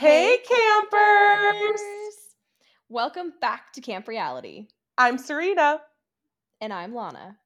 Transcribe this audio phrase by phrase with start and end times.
[0.00, 1.82] Hey, campers!
[2.88, 4.68] Welcome back to Camp Reality.
[4.96, 5.82] I'm Serena.
[6.58, 7.36] And I'm Lana.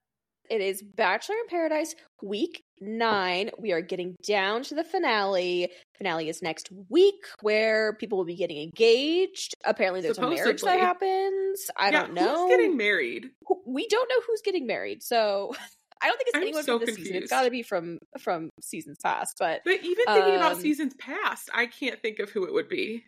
[0.48, 3.50] It is Bachelor in Paradise week nine.
[3.58, 5.72] We are getting down to the finale.
[5.98, 9.56] Finale is next week where people will be getting engaged.
[9.64, 11.72] Apparently, there's a marriage that happens.
[11.76, 12.46] I yeah, don't know.
[12.46, 13.30] Who's getting married?
[13.66, 15.02] We don't know who's getting married.
[15.02, 15.56] So
[16.04, 17.08] I don't think it's I'm anyone so from this confused.
[17.08, 17.22] season.
[17.22, 19.36] It's got to be from from seasons past.
[19.38, 22.68] But But even thinking about Um, seasons past, I can't think of who it would
[22.68, 23.04] be.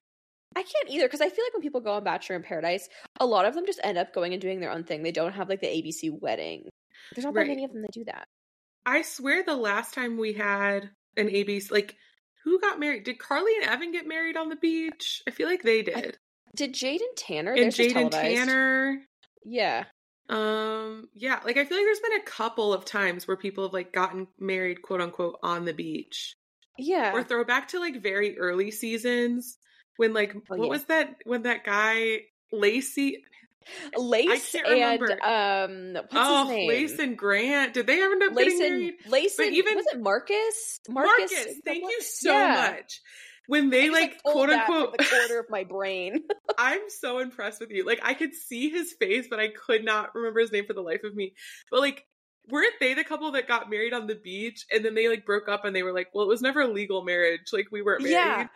[0.57, 2.89] I can't either because I feel like when people go on Bachelor in Paradise,
[3.20, 5.03] a lot of them just end up going and doing their own thing.
[5.03, 6.69] They don't have like the ABC wedding.
[7.15, 7.43] There's not Right.
[7.45, 8.27] that many of them that do that.
[8.87, 11.95] I swear the last time we had an ABC, like,
[12.45, 13.05] who got married?
[13.05, 15.23] Did Carly and Evan get married on the beach?
[15.27, 16.17] I feel like they did.
[16.55, 17.53] Did Jade and Tanner?
[17.53, 18.11] and Jade and.
[18.12, 19.03] Tanner.
[19.45, 19.84] Yeah.
[20.29, 23.73] Um, yeah, like I feel like there's been a couple of times where people have
[23.73, 26.34] like gotten married, quote unquote, on the beach.
[26.79, 27.12] Yeah.
[27.15, 29.57] Or throwback to like very early seasons
[29.97, 30.69] when like Oh, what yeah.
[30.69, 32.20] was that when that guy
[32.53, 33.23] Lacey
[33.97, 36.69] Lace and um what's oh his name?
[36.69, 38.95] Lace and Grant did they end up Lace getting married?
[39.05, 40.81] and Lace But and even- was it Marcus?
[40.89, 42.72] Marcus, Marcus, thank you so Yeah.
[42.77, 43.00] much.
[43.48, 46.22] When they just, like quote unquote the corner of my brain.
[46.58, 47.84] I'm so impressed with you.
[47.84, 50.80] Like I could see his face, but I could not remember his name for the
[50.80, 51.34] life of me.
[51.70, 52.05] But like
[52.48, 55.48] weren't they the couple that got married on the beach and then they like broke
[55.48, 57.53] up and they were like, Well, it was never a legal marriage.
[57.53, 58.14] Like we weren't married.
[58.14, 58.47] yeah.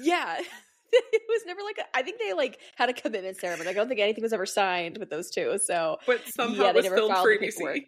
[0.00, 0.40] Yeah.
[0.92, 3.68] it was never like a, I think they like had a commitment ceremony.
[3.68, 5.58] I don't think anything was ever signed with those two.
[5.64, 7.38] So But somehow Yeah, they never filmed filed for.
[7.38, 7.86] ABC.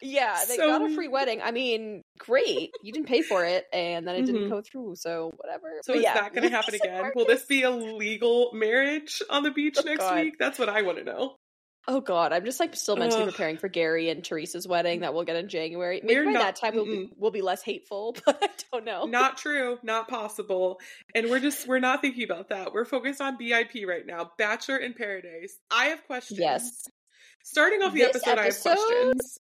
[0.00, 1.40] Yeah, they So got a free wedding.
[1.42, 2.72] I mean, great.
[2.82, 4.26] You didn't pay for it, and then it Mhm.
[4.26, 4.94] didn't go through.
[4.96, 5.68] So whatever.
[5.82, 7.12] So But is yeah, that going to happen again?
[7.14, 10.20] Will this be a legal marriage on the beach Oh, next God.
[10.24, 10.34] week?
[10.38, 11.36] That's what I want to know.
[11.88, 13.30] Oh God, I'm just like still mentally Ugh.
[13.30, 16.00] preparing for Gary and Teresa's wedding that we'll get in January.
[16.04, 18.84] Maybe We're by not- that time we'll be, we'll be less hateful, but I don't
[18.84, 19.06] know.
[19.06, 20.80] Not true, not possible.
[21.14, 22.72] And we're just we're not thinking about that.
[22.72, 24.30] We're focused on BIP right now.
[24.38, 25.58] Bachelor in Paradise.
[25.72, 26.38] I have questions.
[26.38, 26.70] Yes.
[27.44, 29.38] Starting off the This episode, I have questions.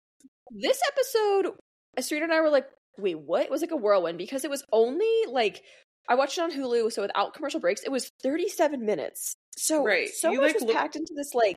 [0.50, 1.54] This episode,
[2.00, 2.66] Serena and I were like,
[2.98, 3.42] wait, what?
[3.44, 5.62] It was like a whirlwind because it was only like
[6.08, 9.34] I watched it on Hulu, so without commercial breaks, it was 37 minutes.
[9.56, 10.08] So Right.
[10.08, 11.56] so You, much like, was look- packed into this like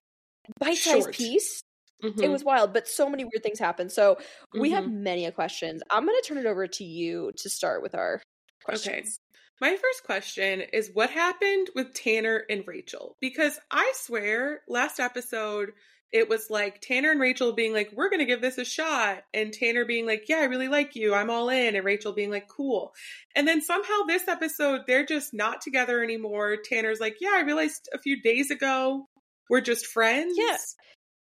[0.59, 1.15] bite-sized Short.
[1.15, 1.61] piece.
[2.03, 3.91] It Mhm, was wild, but so many weird things happened.
[3.91, 4.17] So
[4.53, 4.99] we have mhm.
[5.03, 5.81] many questions.
[5.89, 8.21] I'm going to turn it over to you to start with our
[8.65, 9.19] questions.
[9.61, 13.15] My first question is what happened with Tanner and Rachel?
[13.21, 15.71] Because I swear last episode
[16.13, 19.23] it was like Tanner and Rachel being like, we're going to give this a shot.
[19.33, 21.15] And Tanner being like, yeah, I really like you.
[21.15, 21.75] I'm all in.
[21.75, 22.93] And Rachel being like, cool.
[23.35, 26.57] And then somehow this episode, they're just not together anymore.
[26.63, 29.07] Tanner's like, yeah, I realized a few days ago
[29.49, 30.35] we're just friends.
[30.37, 30.57] Yeah.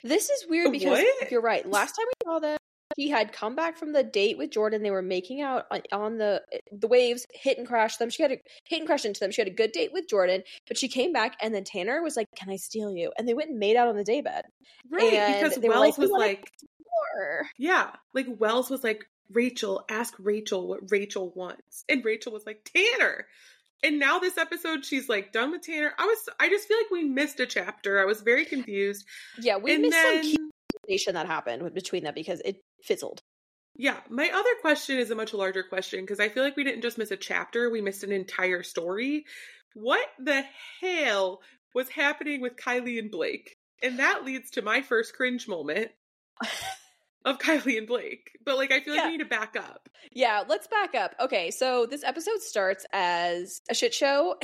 [0.05, 1.31] This is weird because What?
[1.31, 1.69] you're right.
[1.69, 2.59] Last time we saw them,
[2.97, 4.83] he had come back from the date with Jordan.
[4.83, 8.11] They were making out on, on the eh, the waves, hit and crash them.
[8.11, 9.31] She had a hit and crash into them.
[9.31, 12.17] She had a good date with Jordan, but she came back and then Tanner was
[12.17, 14.45] like, "Can I steal you?" And they went and made out on the daybed.
[14.91, 15.13] Right.
[15.13, 16.51] And because Wells like, was like,
[17.19, 21.85] Or Yeah, like Wells was like, Rachel, ask Rachel what Rachel wants.
[21.89, 23.27] And Rachel was like, Tanner.
[23.85, 25.93] And now this episode, she's like done with Tanner.
[25.99, 28.01] I was, I just feel like we missed a chapter.
[28.01, 29.05] I was very confused.
[29.41, 30.37] yeah, we and missed then, some key
[31.15, 33.23] that happened between them because it fizzled.
[33.77, 36.83] yeah, my other question is a much larger question because I feel like we didn't
[36.83, 39.25] just miss a chapter, we missed an entire story.
[39.75, 40.45] What the
[40.81, 41.41] hell
[41.75, 43.57] was happening with Kylie and Blake?
[43.83, 45.91] And that leads to my first cringe moment
[47.25, 48.31] of Kylie and Blake.
[48.45, 49.07] But like, I feel like Yeah.
[49.07, 49.89] we need to back up.
[50.13, 51.15] Yeah, let's back up.
[51.21, 54.37] Okay, so this episode starts as a shit show,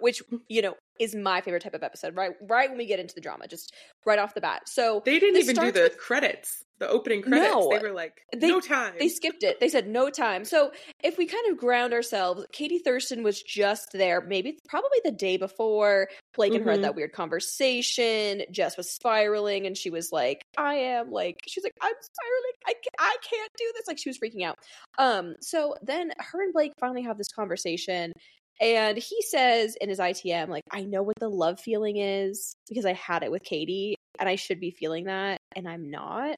[0.00, 2.16] which you know is my favorite type of episode.
[2.16, 3.74] Right, right when we get into the drama, just
[4.06, 4.62] right off the bat.
[4.66, 7.52] So They didn't even do the with- credits, the opening credits.
[7.54, 7.68] No.
[7.70, 8.94] they were like, They- no time.
[8.98, 9.60] they skipped it.
[9.60, 10.46] They said no time.
[10.46, 10.72] So
[11.04, 15.36] if we kind of ground ourselves, Katie Thurston was just there, maybe probably the day
[15.36, 16.08] before.
[16.34, 16.84] Blake and her had Mhm.
[16.84, 18.42] that weird conversation.
[18.50, 22.52] Jess was spiraling, and she was like, "I am like," she's like, "I'm spiraling.
[22.66, 24.56] I can't, I can't do this." Like she was freaking out.
[24.98, 25.34] Um.
[25.40, 28.12] So then her and Blake finally have this conversation.
[28.60, 32.86] And he says in his ITM, like, I know what the love feeling is because
[32.86, 36.36] I had it with Katie and I should be feeling that and I'm not.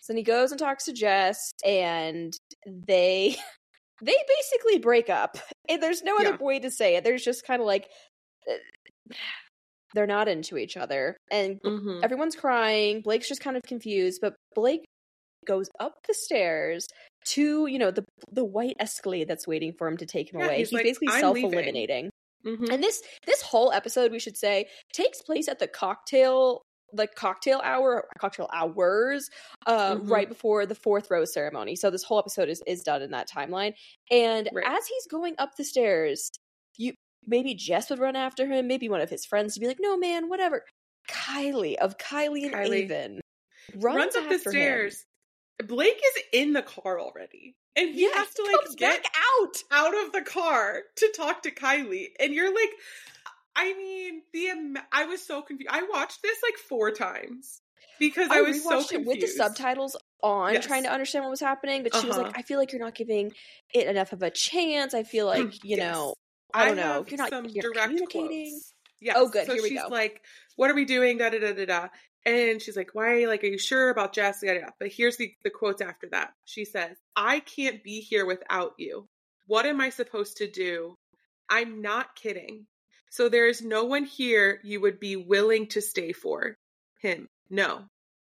[0.00, 3.36] So then he goes and talks to Jess and they
[4.02, 5.38] they basically break up.
[5.68, 6.44] And there's no other Yeah.
[6.44, 7.04] way to say it.
[7.04, 7.88] There's just kind of like
[8.50, 8.54] uh,
[9.94, 11.16] they're not into each other.
[11.30, 12.02] And Mhm.
[12.02, 13.00] everyone's crying.
[13.00, 14.84] Blake's just kind of confused, but Blake
[15.46, 16.86] goes up the stairs
[17.26, 20.46] to, you know, the the white Escalade that's waiting for him to take him Yeah,
[20.46, 20.58] away.
[20.58, 22.10] he's He's, like, basically self-eliminating.
[22.46, 22.70] Mhm.
[22.72, 26.62] And this this whole episode, we should say, takes place at the cocktail
[26.92, 29.28] like cocktail hour cocktail hours
[29.66, 30.08] uh Mhm.
[30.10, 33.28] right before the fourth rose ceremony so this whole episode is is done in that
[33.28, 33.72] timeline
[34.12, 34.64] and Right.
[34.64, 36.30] as he's going up the stairs
[36.76, 36.92] you
[37.26, 39.96] maybe Jess would run after him, maybe one of his friends would be like, "No,
[39.96, 40.64] man, whatever."
[41.08, 42.84] Kylie of Kylie and Kylie.
[42.84, 43.20] Aven
[43.74, 45.04] runs, runs up the stairs.
[45.62, 47.56] Blake is in the car already.
[47.76, 49.04] And he has to like get
[49.40, 49.56] out.
[49.70, 52.08] out of the car to talk to Kylie.
[52.20, 52.70] And you're like,
[53.56, 55.70] I mean, the I was so confused.
[55.72, 57.62] I watched this like four times
[57.98, 60.66] because I, was so confused it with the subtitles on, Yes.
[60.66, 61.82] trying to understand what was happening.
[61.82, 62.22] But she was Uh-huh.
[62.24, 63.32] like, "I feel like you're not giving
[63.74, 64.94] it enough of a chance.
[64.94, 65.76] I feel like you Yes.
[65.76, 66.14] know,
[66.52, 68.74] I don't know, you're not you're direct communicating." quotes.
[69.00, 69.16] Yes.
[69.16, 69.46] Oh, good.
[69.46, 69.88] So Here we she's go.
[69.88, 70.24] like,
[70.56, 71.88] "What are we doing?" Da da da da da.
[72.26, 73.26] And she's like, "Why?
[73.26, 74.72] Like, are you sure about Jess?" Yada.
[74.78, 76.32] But here's the the quotes after that.
[76.44, 79.08] She says, "I can't be here without you.
[79.46, 80.96] What am I supposed to do?
[81.48, 82.66] I'm not kidding.
[83.10, 86.56] So there is no one here you would be willing to stay for.
[87.00, 87.28] Him.
[87.50, 87.84] No.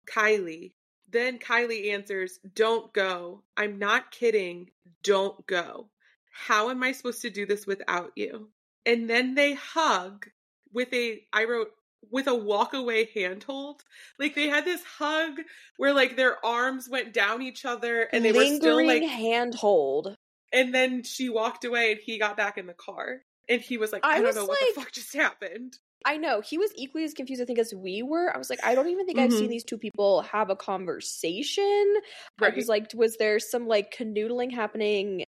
[0.10, 0.74] Kylie.
[1.08, 3.44] Then Kylie answers, Don't go.
[3.58, 4.72] I'm not kidding.
[5.04, 5.90] Don't go.
[6.32, 8.50] How am I supposed to do this without you?
[8.86, 10.28] And then they hug
[10.72, 11.72] with a, I wrote,
[12.12, 13.84] with a walk away handhold.
[14.18, 15.40] Like they had this hug
[15.78, 20.16] where like their arms went down each other and they were still like, handhold.
[20.52, 23.22] and then she walked away and he got back in the car.
[23.48, 25.78] And he was like, I, I don't know what the fuck just happened.
[26.06, 28.32] I know he was equally as confused, I think, as we were.
[28.34, 29.52] I was like, I don't even think I've seen Mhm.
[29.52, 31.96] these two people have a conversation.
[32.42, 35.24] I was like, was there some like canoodling happening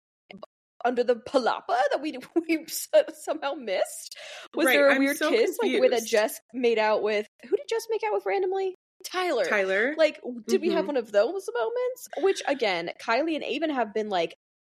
[0.88, 2.18] under the palapa that we
[2.48, 2.66] we
[3.14, 4.16] somehow missed?
[4.54, 6.04] Was Right, there a I'm weird so kiss, like the way that.
[6.06, 7.26] Jess made out with?
[7.48, 8.74] Who did Jess make out with randomly?
[9.04, 9.44] Tyler.
[9.44, 9.94] Tyler.
[9.96, 10.88] Like, did we have Mhm.
[10.88, 12.08] one of those moments?
[12.18, 14.34] Which again, Kylie and Aven have been like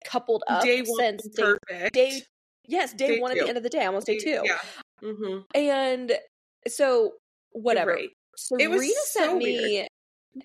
[0.05, 1.55] coupled up day one, since day,
[1.93, 2.22] day
[2.66, 4.43] yes, day, Day one at the end of the day, almost day two.
[4.44, 4.58] Yeah.
[5.00, 6.19] hmm And
[6.66, 7.12] so
[7.52, 7.93] whatever.
[7.93, 8.11] Right.
[8.37, 9.88] Serena It was sent so me weird.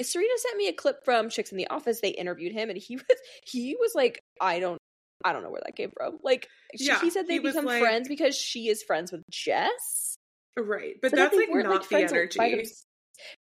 [0.01, 1.99] Serena sent me a clip from Chicks in the Office.
[2.01, 4.79] They interviewed him and he was he was like, I don't
[5.23, 6.19] I don't know where that came from.
[6.23, 6.47] Like
[6.77, 10.17] she, Yeah, he said they he become like- friends because she is friends with Jess.
[10.57, 10.95] Right.
[11.01, 12.65] But, that that's like not the energy.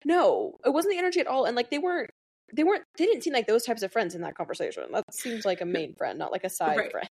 [0.05, 1.45] No, it wasn't the energy at all.
[1.45, 2.11] And like they weren't
[2.55, 4.85] they weren't they didn't seem like those types of friends in that conversation.
[4.93, 6.91] That seems like a main friend, not like a side Right.
[6.91, 7.09] friend.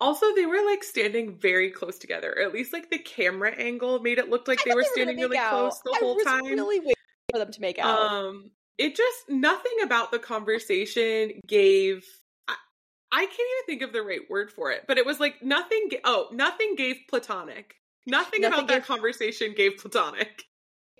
[0.00, 2.36] Also, they were like standing very close together.
[2.40, 5.36] At least like the camera angle made it look like they were gonna standing really
[5.36, 5.50] out.
[5.50, 6.44] close the I whole was time.
[6.44, 6.94] really waiting
[7.32, 7.98] for them to make out.
[7.98, 12.04] Um, it just nothing about the conversation gave.
[13.12, 15.88] I, can't even think of the right word for it, but it was like nothing.
[15.90, 17.76] ga- Oh, nothing gave platonic.
[18.06, 20.44] Nothing, Nothing about that conversation gave platonic.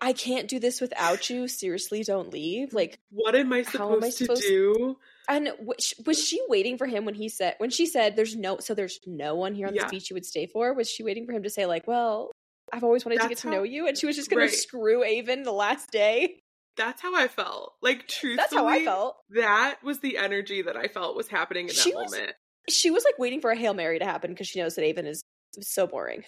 [0.02, 1.46] I can't do this without you.
[1.48, 2.72] Seriously, don't leave.
[2.72, 4.96] Like What am I How am I supposed to do?
[5.28, 8.58] And was was she waiting for him when he said when she said there's no
[8.58, 9.82] so there's no one here on Yeah.
[9.82, 10.72] this beach you would stay for?
[10.74, 12.30] Was she waiting for him to say like, well,
[12.72, 14.48] I've always wanted to get That's to how- know you, and she was just gonna
[14.48, 16.42] screw Aven the last day?
[16.80, 17.74] That's how I felt.
[17.82, 19.16] Like truthfully, That's how I felt.
[19.30, 22.32] That was the energy that I felt was happening in that She was- moment.
[22.70, 25.04] She was like waiting for a hail mary to happen because she knows that Aven
[25.06, 25.22] is
[25.60, 26.24] so boring.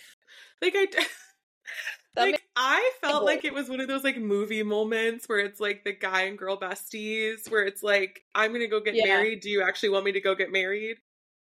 [0.61, 0.87] Like I,
[2.17, 5.85] like I felt like it was one of those like movie moments where it's like
[5.85, 9.07] the guy and girl besties, where it's like I'm gonna go get Yeah.
[9.07, 9.41] married.
[9.41, 10.97] Do you actually want me to go get married?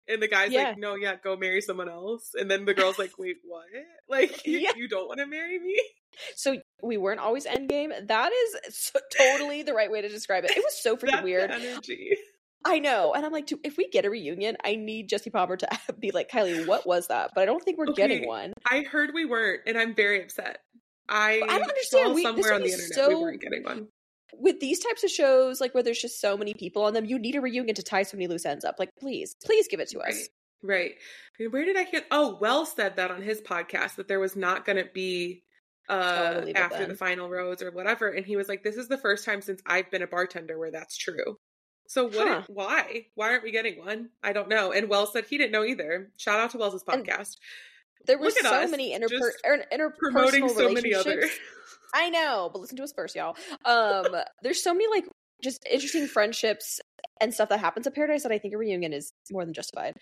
[0.08, 0.68] And the guy's Yeah.
[0.70, 2.30] like, No, yeah, go marry someone else.
[2.34, 3.64] And then the girl's like, Wait, what?
[4.08, 4.72] Like you, Yeah.
[4.76, 5.80] you don't want to marry me?
[6.34, 7.90] So we weren't always endgame.
[8.08, 10.50] That is so, totally the right way to describe it.
[10.52, 11.50] It was so freaking weird.
[11.50, 12.16] energy.
[12.64, 15.56] I know, and I'm like, dude, if we get a reunion, I need Jesse Palmer
[15.58, 15.68] to
[15.98, 17.30] be like, Kylie, what was that?
[17.34, 18.02] But I don't think we're Okay.
[18.08, 18.52] getting one.
[18.68, 20.58] I heard we weren't, and I'm very upset.
[21.08, 22.14] I, I don't understand.
[22.14, 23.86] We- somewhere on the internet so- we weren't getting one.
[24.34, 27.18] With these types of shows, like where there's just so many people on them, you
[27.18, 28.76] need a reunion to tie so many loose ends up.
[28.78, 30.14] Like, please, please give it to us.
[30.14, 30.28] Right.
[30.60, 30.94] Right.
[31.50, 32.02] Where did I hear?
[32.10, 35.44] Oh, Wells said that on his podcast that there was not going to be
[35.88, 39.24] uh after the final rose or whatever, and he was like, "This is the first
[39.24, 41.38] time since I've been a bartender where that's true."
[41.86, 42.28] So what?
[42.28, 42.42] Huh.
[42.48, 43.06] why?
[43.14, 44.10] Why aren't we getting one?
[44.22, 44.72] I don't know.
[44.72, 46.10] And Wells said he didn't know either.
[46.18, 47.36] Shout out to Wells's And podcast,
[48.06, 51.24] There were so us, many interper- er, interpersonal promoting so many other.
[51.94, 53.36] I know, but listen to us first, y'all.
[53.64, 55.04] Um, there's so many like
[55.42, 56.80] just interesting friendships
[57.20, 59.96] and stuff that happens at Paradise that I think a reunion is more than justified.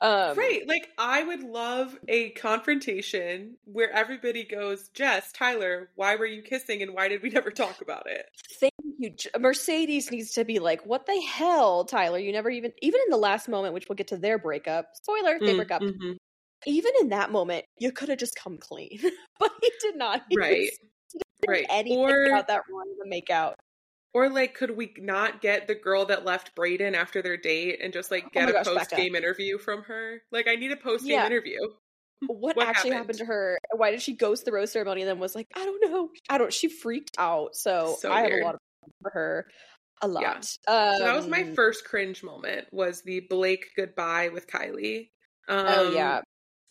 [0.00, 0.66] Um, right.
[0.66, 6.82] Like I would love a confrontation where everybody goes, "Jess, Tyler, why were you kissing
[6.82, 8.26] and why did we never talk about it?"
[8.60, 9.14] Thank you.
[9.38, 12.18] Mercedes needs to be like, what the hell, Tyler?
[12.18, 14.86] You never even, even in the last moment, which we'll get to their breakup.
[14.94, 15.82] Spoiler, they Mm, break up.
[15.82, 16.16] mhm.
[16.66, 18.98] Even in that moment, you could have just come clean,
[19.38, 20.22] but he did not.
[20.28, 20.60] He Right.
[20.60, 20.78] was-
[21.46, 21.66] Right.
[21.70, 23.56] anything Or about that wanting to make out.
[24.14, 27.92] Or like, could we not get the girl that left Brayden after their date and
[27.92, 30.22] just like Oh get my a post game interview from her?
[30.30, 31.26] Like, I need a post game Yeah.
[31.26, 31.58] interview.
[32.28, 33.18] What, What actually happened?
[33.18, 33.58] happened to her?
[33.74, 36.10] Why did she ghost the rose ceremony and then was like, I don't know.
[36.30, 36.52] I don't.
[36.52, 37.56] She freaked out.
[37.56, 38.60] So, So I have a lot of
[39.02, 39.46] for her.
[40.02, 40.22] A lot.
[40.22, 40.72] Yeah.
[40.72, 42.68] Um, So that was my first cringe moment.
[42.70, 45.10] Was the Blake goodbye with Kylie?
[45.48, 46.20] Um, Oh yeah.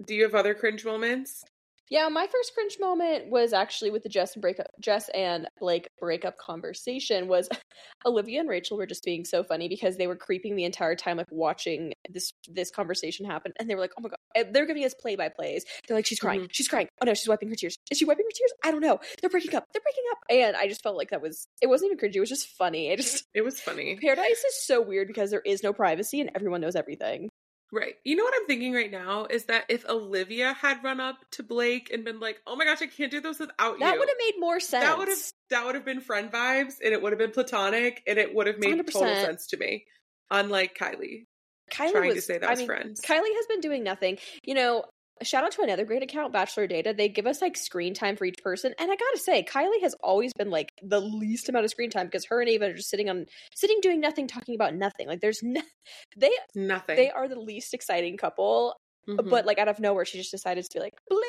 [0.05, 1.43] Do you have other cringe moments?
[1.89, 5.89] Yeah, my first cringe moment was actually with the Jess and breakup Jess and Blake
[5.99, 7.49] breakup conversation was
[8.05, 11.17] Olivia and Rachel were just being so funny because they were creeping the entire time
[11.17, 14.85] like watching this this conversation happen and they were like, "Oh my god." They're giving
[14.85, 15.65] us play by plays.
[15.85, 16.43] They're like, "She's crying.
[16.43, 16.47] Mhm.
[16.53, 16.87] She's crying.
[17.01, 17.75] Oh no, she's wiping her tears.
[17.91, 18.53] Is she wiping her tears?
[18.63, 18.99] I don't know.
[19.19, 19.65] They're breaking up.
[19.73, 22.15] They're breaking up." And I just felt like that was it wasn't even cringy.
[22.15, 22.89] It was just funny.
[22.93, 23.97] I just It was funny.
[24.01, 27.30] Paradise is so weird because there is no privacy and everyone knows everything.
[27.73, 27.95] Right.
[28.03, 31.43] You know what I'm thinking right now is that if Olivia had run up to
[31.43, 33.97] Blake and been like, "Oh my gosh, I can't do this without That you," that
[33.99, 34.83] would have made more sense.
[34.83, 35.17] that would have
[35.51, 38.47] that would have been friend vibes, and it would have been platonic, and it would
[38.47, 39.25] have made total 100%.
[39.25, 39.85] sense to me.
[40.29, 41.25] Unlike Kylie
[41.71, 43.01] Kylie trying was, to say that I was mean, friends.
[43.01, 44.17] Kylie has been doing nothing.
[44.43, 44.85] You know,
[45.23, 46.93] shout out to another great account, Bachelor Data.
[46.95, 49.95] They give us like screen time for each person, and I gotta say, Kylie has
[50.03, 52.89] always been like the least amount of screen time because her and Ava are just
[52.89, 53.25] sitting on
[53.55, 55.07] sitting doing nothing, talking about nothing.
[55.07, 55.61] Like there's no,
[56.17, 56.95] they Nothing.
[56.95, 58.75] they are the least exciting couple.
[59.07, 59.29] Mhm.
[59.29, 61.21] But like out of nowhere, she just decided to be like Blake.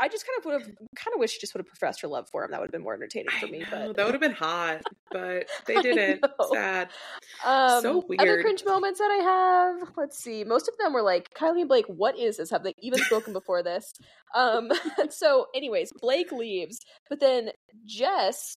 [0.00, 2.08] I just kind of would have kind of wish she just would have professed her
[2.08, 2.50] love for him.
[2.50, 3.60] That would have been more entertaining for me.
[3.60, 4.82] know, But that would have been hot,
[5.12, 6.24] but they didn't.
[6.52, 6.88] Sad.
[7.44, 9.92] Um, So Other cringe moments that I have.
[9.96, 10.42] Let's see.
[10.42, 11.86] Most of them were like Kylie and Blake.
[11.86, 12.50] What is this?
[12.50, 13.92] Have they even spoken before this?
[14.34, 14.70] Um.
[15.10, 17.50] so, anyways, Blake leaves, but then
[17.84, 18.56] Jess.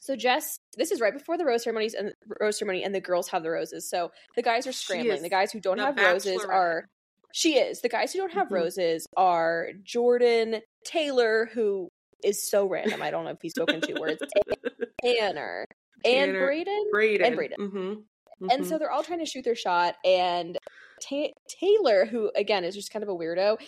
[0.00, 3.28] So Jess, this is right before the rose ceremonies and rose ceremony, and the girls
[3.28, 3.88] have the roses.
[3.90, 5.22] So the guys are scrambling.
[5.22, 6.88] The guys who don't have roses are.
[7.32, 7.80] She is.
[7.82, 8.52] The guys who don't have Mhm.
[8.52, 11.88] roses are Jordan Taylor, who
[12.24, 13.02] is so random.
[13.02, 14.20] I don't know if he's spoken two words.
[15.04, 15.64] Tanner
[16.04, 16.84] and Brayden.
[16.94, 17.24] Brayden.
[17.26, 17.56] And Brayden.
[17.58, 18.50] Mm-hmm.
[18.50, 19.96] And so they're all trying to shoot their shot.
[20.04, 20.56] And
[21.00, 23.58] Ta- Taylor, who again is just kind of a weirdo,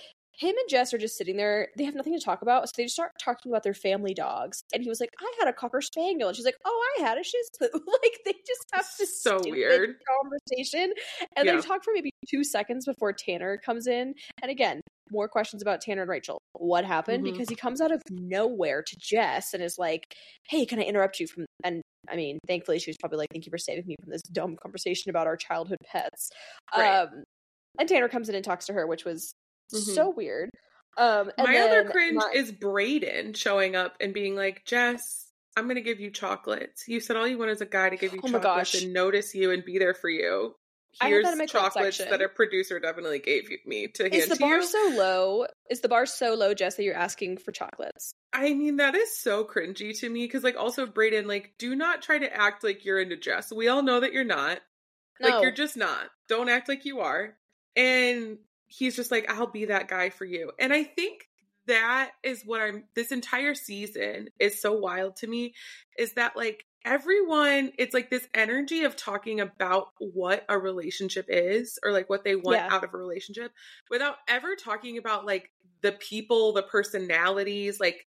[0.41, 1.69] him and Jess are just sitting there.
[1.77, 2.67] They have nothing to talk about.
[2.67, 4.63] So they just start talking about their family dogs.
[4.73, 6.29] And he was like, I had a Cocker Spaniel.
[6.29, 7.69] And she's like, Oh, I had a Shih Tzu.
[7.75, 9.97] like they just have this So weird.
[10.23, 10.95] conversation.
[11.37, 11.57] And Yeah.
[11.57, 14.15] they talk for maybe two seconds before Tanner comes in.
[14.41, 14.81] And again,
[15.13, 16.41] more questions about Tanner and Rachel.
[16.55, 17.23] What happened?
[17.25, 17.33] Mhm.
[17.33, 20.05] Because he comes out of nowhere to Jess and is like,
[20.49, 23.45] Hey, can I interrupt you from and I mean, thankfully she was probably like, Thank
[23.45, 26.31] you for saving me from this dumb conversation about our childhood pets.
[26.75, 27.01] Right.
[27.03, 27.25] Um
[27.79, 29.33] and Tanner comes in and talks to her, which was
[29.73, 29.95] Mhm.
[29.95, 30.51] so weird.
[30.97, 35.67] Um and My other cringe my- is Brayden showing up and being like, Jess, I'm
[35.69, 36.87] gonna give you chocolates.
[36.89, 39.35] You said all you want is a guy to give you Oh chocolates and notice
[39.35, 40.55] you and be there for you.
[41.01, 44.41] Here's that chocolates that a producer definitely gave you- me to hand is the to
[44.41, 44.63] bar you.
[44.65, 45.47] so low?
[45.71, 48.13] Is the bar so low, Jess, that you're asking for chocolates?
[48.33, 52.03] I mean, that is so cringy to me because, like, also Brayden, like, do not
[52.03, 53.53] try to act like you're into Jess.
[53.53, 54.61] We all know that you're not.
[55.21, 55.29] No.
[55.29, 56.11] Like, you're just not.
[56.29, 57.37] Don't act like you are.
[57.77, 58.39] And
[58.71, 60.53] he's just like, I'll be that guy for you.
[60.59, 61.29] And I think
[61.67, 65.55] that is what I'm, this entire season is so wild to me
[65.99, 71.79] is that, like, everyone, it's like this energy of talking about what a relationship is
[71.85, 72.69] or like what they want Yeah.
[72.71, 73.53] out of a relationship
[73.91, 75.51] without ever talking about like
[75.83, 78.07] the people, the personalities, like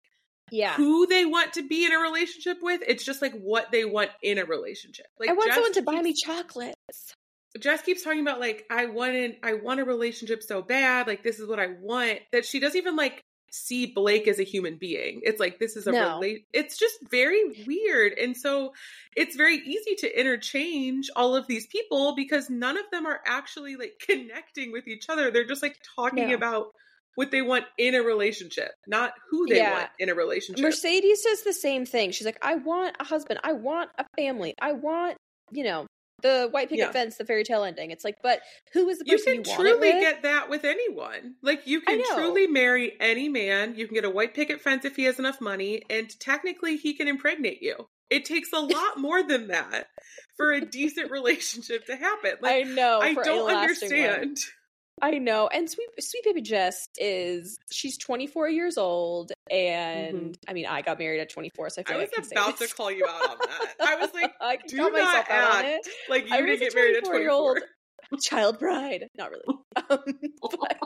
[0.49, 0.73] Yeah.
[0.73, 2.81] who they want to be in a relationship with.
[2.87, 5.05] It's just like what they want in a relationship.
[5.19, 7.13] Like I want someone to buy me chocolates.
[7.59, 11.39] Jess keeps talking about like I wanted I want a relationship so bad, like this
[11.39, 12.19] is what I want.
[12.31, 15.21] That she doesn't even like see Blake as a human being.
[15.23, 16.15] It's like this is a No.
[16.15, 18.13] relate it's just very weird.
[18.13, 18.73] And so
[19.15, 23.75] it's very easy to interchange all of these people because none of them are actually
[23.75, 25.29] like connecting with each other.
[25.29, 26.35] They're just like talking No.
[26.35, 26.67] about
[27.15, 29.73] what they want in a relationship, not who they Yeah.
[29.73, 30.63] want in a relationship.
[30.63, 32.09] Mercedes says the same thing.
[32.09, 33.39] She's like, I want a husband.
[33.43, 34.55] I want a family.
[34.59, 35.17] I want,
[35.51, 35.85] you know,
[36.23, 36.91] the white picket Yeah.
[36.91, 37.91] fence, the fairy tale ending.
[37.91, 38.41] It's like, but
[38.73, 41.35] who is the you person you, can it truly get that with anyone.
[41.43, 43.75] Like you can truly marry any man.
[43.75, 46.93] You can get a white picket fence if he has enough money, and technically he
[46.95, 47.87] can impregnate you.
[48.09, 49.87] It takes a lot more than that
[50.35, 52.33] for a decent relationship to happen.
[52.43, 52.99] I know.
[53.01, 54.35] I, for a don't lasting one.
[55.01, 55.47] I know.
[55.47, 60.99] And sweet sweet baby Jess is she's 24 years old and I mean I got
[60.99, 61.93] married at 24 so I Mm-hmm.
[61.93, 63.75] I was like I about to call you out on that.
[63.81, 64.95] I was like, I do not
[65.29, 65.87] act it.
[66.09, 67.69] like you I didn't get married at 24-year-old 24.
[68.21, 69.07] child bride.
[69.17, 69.43] Not really.
[69.89, 69.99] Um,
[70.39, 70.77] but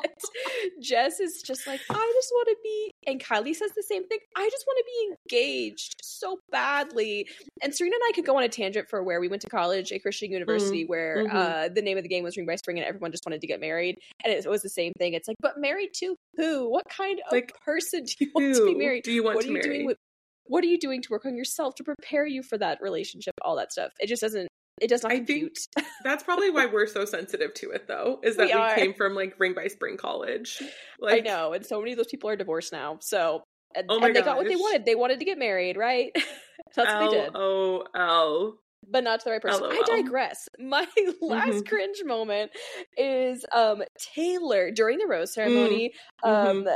[0.82, 4.20] Jess is just like, I just want to be, and Kylie says the same thing.
[4.36, 7.28] I just want to be engaged so badly.
[7.62, 9.92] And Serena and I could go on a tangent for where we went to college,
[9.92, 11.34] a Christian university, where mhm.
[11.34, 13.48] uh, the name of the game was Ring by Spring, and everyone just wanted to
[13.48, 13.98] get married.
[14.24, 15.14] And it was the same thing.
[15.14, 16.70] It's like, but married to who?
[16.70, 19.04] What kind of Like, person do you want to be married?
[19.04, 19.76] do you want what to are you marry?
[19.76, 19.98] doing with?
[20.46, 23.34] What are you doing to work on yourself to prepare you for that relationship?
[23.44, 23.92] All that stuff.
[24.00, 24.48] It just doesn't.
[24.82, 25.54] It does not I think.
[26.04, 29.16] That's probably why we're so sensitive to it, though, is that We we, came from
[29.16, 30.62] like Ring by Spring College.
[31.10, 32.98] I know, and so many of those people are divorced now.
[33.02, 33.44] So,
[33.76, 34.86] and, Oh and they got what they wanted.
[34.86, 36.12] They wanted to get married, right?
[36.76, 37.36] That's what they did.
[37.36, 39.66] Oh L but not to the right person.
[39.66, 39.70] LOL.
[39.70, 40.48] I digress.
[40.60, 40.88] My
[41.22, 41.68] last Mhm.
[41.68, 42.52] cringe moment
[42.96, 43.84] is um
[44.16, 45.94] Taylor during the rose Mm, ceremony.
[46.24, 46.68] Um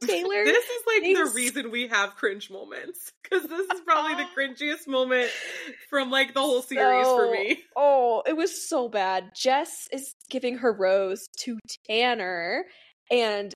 [0.06, 4.28] Taylor This is like the reason we have cringe moments because this is probably the
[4.36, 5.30] cringiest moment
[5.90, 7.62] from like the whole series for me.
[7.76, 9.32] Oh, it was so bad.
[9.34, 12.64] Jess is giving her rose to Tanner,
[13.10, 13.52] and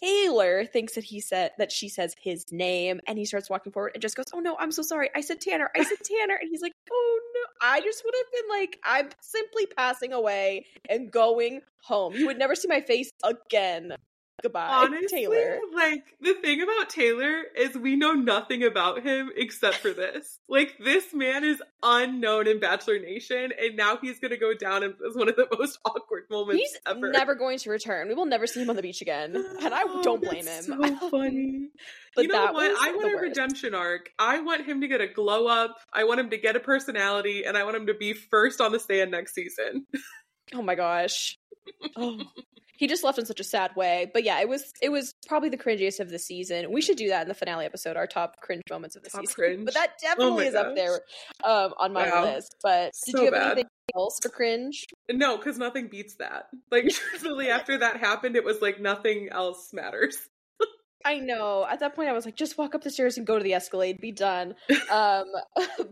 [0.00, 3.92] Taylor thinks that he said that she says his name, and he starts walking forward
[3.94, 5.10] and just goes, "Oh no, I'm so sorry.
[5.16, 5.70] I said Tanner.
[5.74, 9.08] I said Tanner." And he's like, "Oh no." I just would have been like, "I'm
[9.20, 12.14] simply passing away and going home.
[12.14, 13.94] You would never see my face again."
[14.42, 15.58] Goodbye, Honestly, Taylor.
[15.72, 20.40] like the thing about Taylor is we know nothing about him except for this.
[20.48, 24.92] like this man is unknown in Bachelor Nation, and now he's gonna go down as
[25.14, 27.10] one of the most awkward moments He's ever.
[27.10, 28.08] never going to return.
[28.08, 30.66] We will never see him on the beach again, and I Oh, don't blame that's
[30.68, 30.98] him.
[30.98, 31.68] So funny.
[32.16, 32.70] But you know what?
[32.80, 33.22] I want a worst.
[33.22, 34.10] redemption arc.
[34.18, 35.76] I want him to get a glow up.
[35.92, 38.72] I want him to get a personality, and I want him to be first on
[38.72, 39.86] the stand next season.
[40.52, 41.38] Oh my gosh.
[41.96, 42.18] Oh.
[42.76, 44.10] He just left in such a sad way.
[44.12, 46.72] But yeah, it was it was probably the cringiest of the season.
[46.72, 49.20] We should do that in the finale episode, our top cringe moments of the Top
[49.20, 49.34] season.
[49.36, 49.64] cringe.
[49.66, 51.00] But that Oh definitely my is up there
[51.44, 52.24] um, on my Wow.
[52.24, 52.56] list.
[52.62, 53.52] But did So you have bad.
[53.52, 54.84] anything else for cringe?
[55.10, 56.48] No, because nothing beats that.
[56.70, 60.16] Like truthfully, after that happened, it was like nothing else matters.
[61.04, 61.66] I know.
[61.68, 63.54] At that point, I was like, just walk up the stairs and go to the
[63.54, 64.54] Escalade, be done.
[64.90, 65.24] Um,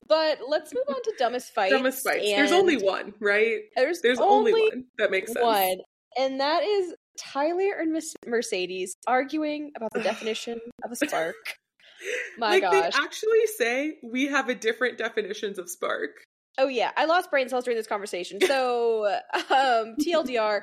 [0.08, 1.72] but let's move on to dumbest fights.
[1.72, 2.26] Dumbest fights.
[2.26, 3.60] There's only one, right?
[3.74, 5.42] There's, There's only, one that makes sense.
[5.42, 5.78] one,
[6.18, 11.34] and that is Tyler and Miss Mercedes arguing about the definition of a spark.
[12.38, 12.72] My like gosh.
[12.72, 16.10] they actually say we have a different definitions of spark.
[16.58, 18.40] Oh yeah, I lost brain cells during this conversation.
[18.40, 19.06] So,
[19.50, 20.62] um, TLDR,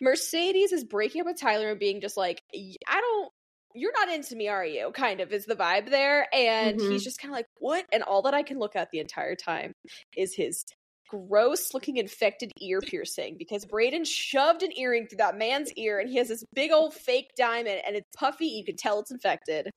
[0.00, 3.32] Mercedes is breaking up with Tyler and being just like, I don't,
[3.74, 4.90] you're not into me, are you?
[4.92, 6.88] Kind of is the vibe there, and Mhm.
[6.90, 7.84] he's just kind of like, what?
[7.92, 9.72] And all that I can look at the entire time
[10.16, 10.64] is his
[11.08, 16.08] gross looking infected ear piercing because Brayden shoved an earring through that man's ear and
[16.08, 19.70] he has this big old fake diamond and it's puffy you can tell it's infected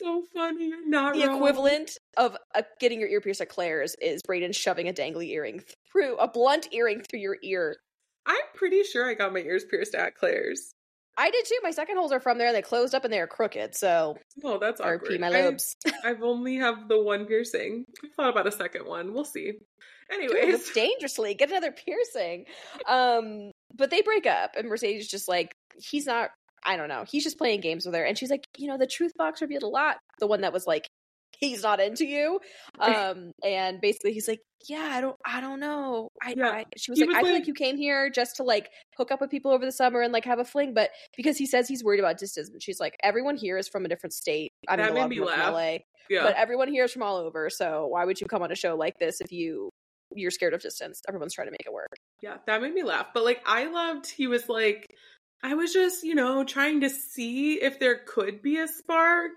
[0.00, 0.68] So funny.
[0.68, 1.36] You're not the wrong.
[1.36, 5.62] equivalent of uh, getting your ear pierced at Claire's is Brayden shoving a dangly earring
[5.90, 7.76] through a blunt earring through your ear.
[8.26, 10.72] I'm pretty sure I got my ears pierced at Claire's.
[11.16, 11.58] I did too.
[11.62, 12.52] My second holes are from there.
[12.52, 13.74] They closed up and they are crooked.
[13.76, 15.02] So Oh, that's awkward.
[15.12, 15.76] RP my I- lobes.
[16.04, 17.84] I've only have the one piercing.
[18.04, 19.12] I thought about a second one.
[19.12, 19.52] We'll see.
[20.10, 21.34] Anyways, that's dangerously.
[21.34, 22.46] Get another piercing.
[22.88, 26.30] Um, but they break up, and Mercedes just like he's not.
[26.64, 27.04] I don't know.
[27.08, 29.62] He's just playing games with her, and she's like, you know, the truth box revealed
[29.62, 29.98] a lot.
[30.18, 30.88] The one that was like,
[31.40, 32.40] he's not into you.
[32.80, 36.08] Um, and basically, he's like, yeah, I don't, I don't know.
[36.22, 36.48] I, Yeah.
[36.50, 38.42] I she was He like, was I feel like- like you came here just to
[38.42, 41.36] like hook up with people over the summer and like have a fling, but because
[41.36, 44.52] he says he's worried about distance, she's like, everyone here is from a different state.
[44.68, 45.52] I mean, That made me laugh.
[45.52, 46.22] LA yeah.
[46.22, 48.74] but everyone here is from all over so why would you come on a show
[48.76, 49.68] like this if you
[50.14, 53.08] you're scared of distance everyone's trying to make it work Yeah, that made me laugh.
[53.14, 54.86] But like I loved he was like
[55.42, 59.30] I was just, you know, trying to see if there could be a spark.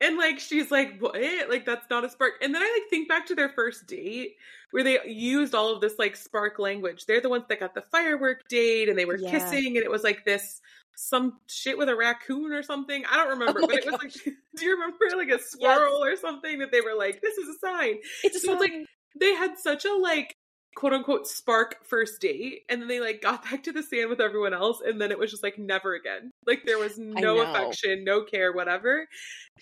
[0.00, 1.14] And like she's like, what?
[1.48, 2.34] Like that's not a spark.
[2.42, 4.36] And then I like think back to their first date
[4.70, 7.06] where they used all of this like spark language.
[7.06, 9.30] They're the ones that got the firework date and they were Yeah.
[9.30, 10.60] kissing and it was like this
[10.94, 13.04] some shit with a raccoon or something.
[13.10, 14.12] I don't remember, Oh but it was like
[14.56, 17.58] do you remember like a squirrel or something that they were like, this is a
[17.58, 17.96] sign?
[18.24, 18.86] it's a So it's like-
[19.18, 20.36] they had such a like
[20.76, 24.20] quote unquote spark first date and then they like got back to the sand with
[24.20, 26.30] everyone else and then it was just like never again.
[26.46, 29.06] Like there was no affection no care whatever.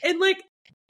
[0.03, 0.43] And like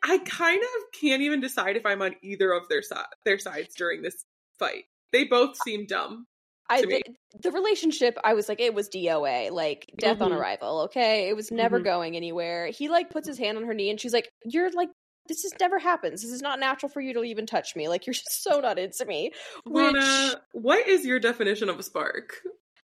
[0.02, 3.74] i kind of can't even decide if i'm on either of their side their sides
[3.76, 4.24] during this
[4.58, 4.84] fight.
[5.12, 6.26] They both seem dumb
[6.68, 7.02] I, the,
[7.42, 10.36] the relationship i was like it was doa like death on Mhm.
[10.38, 11.28] arrival okay?
[11.28, 11.84] It was never Mhm.
[11.84, 12.66] going anywhere.
[12.68, 14.88] He like puts his hand on her knee and she's like you're like
[15.28, 18.06] this just never happens this is not natural for you to even touch me like
[18.06, 19.30] you're just so not into me
[19.64, 22.42] which Lana, what is your definition of a spark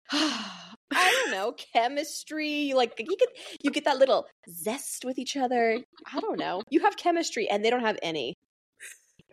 [0.90, 2.72] I don't know chemistry.
[2.74, 3.28] Like you get
[3.62, 5.80] you get that little zest with each other.
[6.14, 6.62] I don't know.
[6.70, 8.36] You have chemistry, and they don't have any.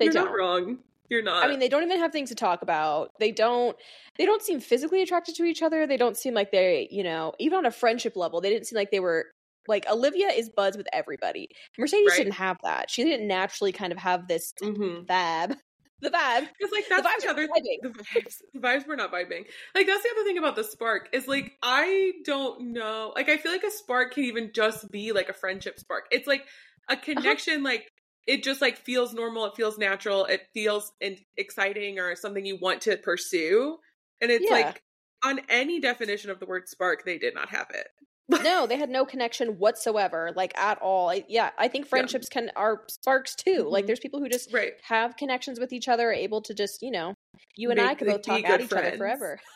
[0.00, 0.24] They you're don't.
[0.24, 0.78] not wrong
[1.10, 3.10] you're not I mean, they don't even have things to talk about.
[3.20, 3.76] They don't.
[4.16, 5.86] They don't seem physically attracted to each other.
[5.86, 8.76] They don't seem like they, you know, even on a friendship level, they didn't seem
[8.76, 9.26] like they were.
[9.68, 11.48] Like Olivia is buds with everybody.
[11.78, 12.18] Mercedes Right.
[12.18, 12.90] didn't have that.
[12.90, 15.06] She didn't naturally kind of have this Mhm.
[15.06, 15.56] vibe.
[16.00, 16.48] The vibe.
[16.58, 17.78] Because like The vibes the other vibing.
[17.82, 19.46] the vibes the vibes were not vibing.
[19.74, 23.12] Like that's the other thing about the spark is like I don't know.
[23.14, 26.04] Like I feel like a spark can even just be like a friendship spark.
[26.10, 26.94] It's like Uh-huh.
[26.94, 27.62] a connection.
[27.62, 27.88] Like
[28.26, 29.46] it just like feels normal.
[29.46, 30.26] It feels natural.
[30.26, 33.78] It feels in- exciting or something you want to pursue.
[34.20, 34.50] And it's Yeah.
[34.56, 34.82] like
[35.24, 37.86] on any definition of the word spark, they did not have it.
[38.28, 41.10] No, they had no connection whatsoever, like at all.
[41.10, 43.66] I, yeah, I think friendships can are sparks too.
[43.70, 43.86] Like Mhm.
[43.86, 44.74] there's people who just right.
[44.82, 47.14] have connections with each other, able to just you know,
[47.56, 48.98] you and Make- I could like, both talk at each other friends.
[48.98, 49.40] forever.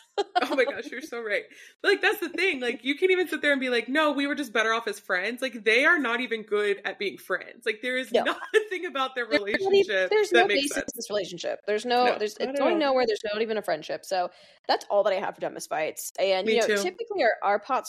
[0.42, 1.44] Oh my gosh, you're so right.
[1.80, 2.60] But, like that's the thing.
[2.60, 4.88] Like you can even sit there and be like, "No, we were just better off
[4.88, 7.64] as friends." Like they are not even good at being friends.
[7.64, 8.24] Like there is No.
[8.24, 10.86] nothing about their There's relationship There's no basis sense.
[10.86, 11.60] to this relationship.
[11.68, 13.04] There's no, No, there's it's going nowhere.
[13.06, 14.04] There's not even a friendship.
[14.04, 14.28] So
[14.66, 16.10] that's all that I have for dumbest fights.
[16.18, 16.82] And Me you know, too.
[16.82, 17.84] typically our, our pot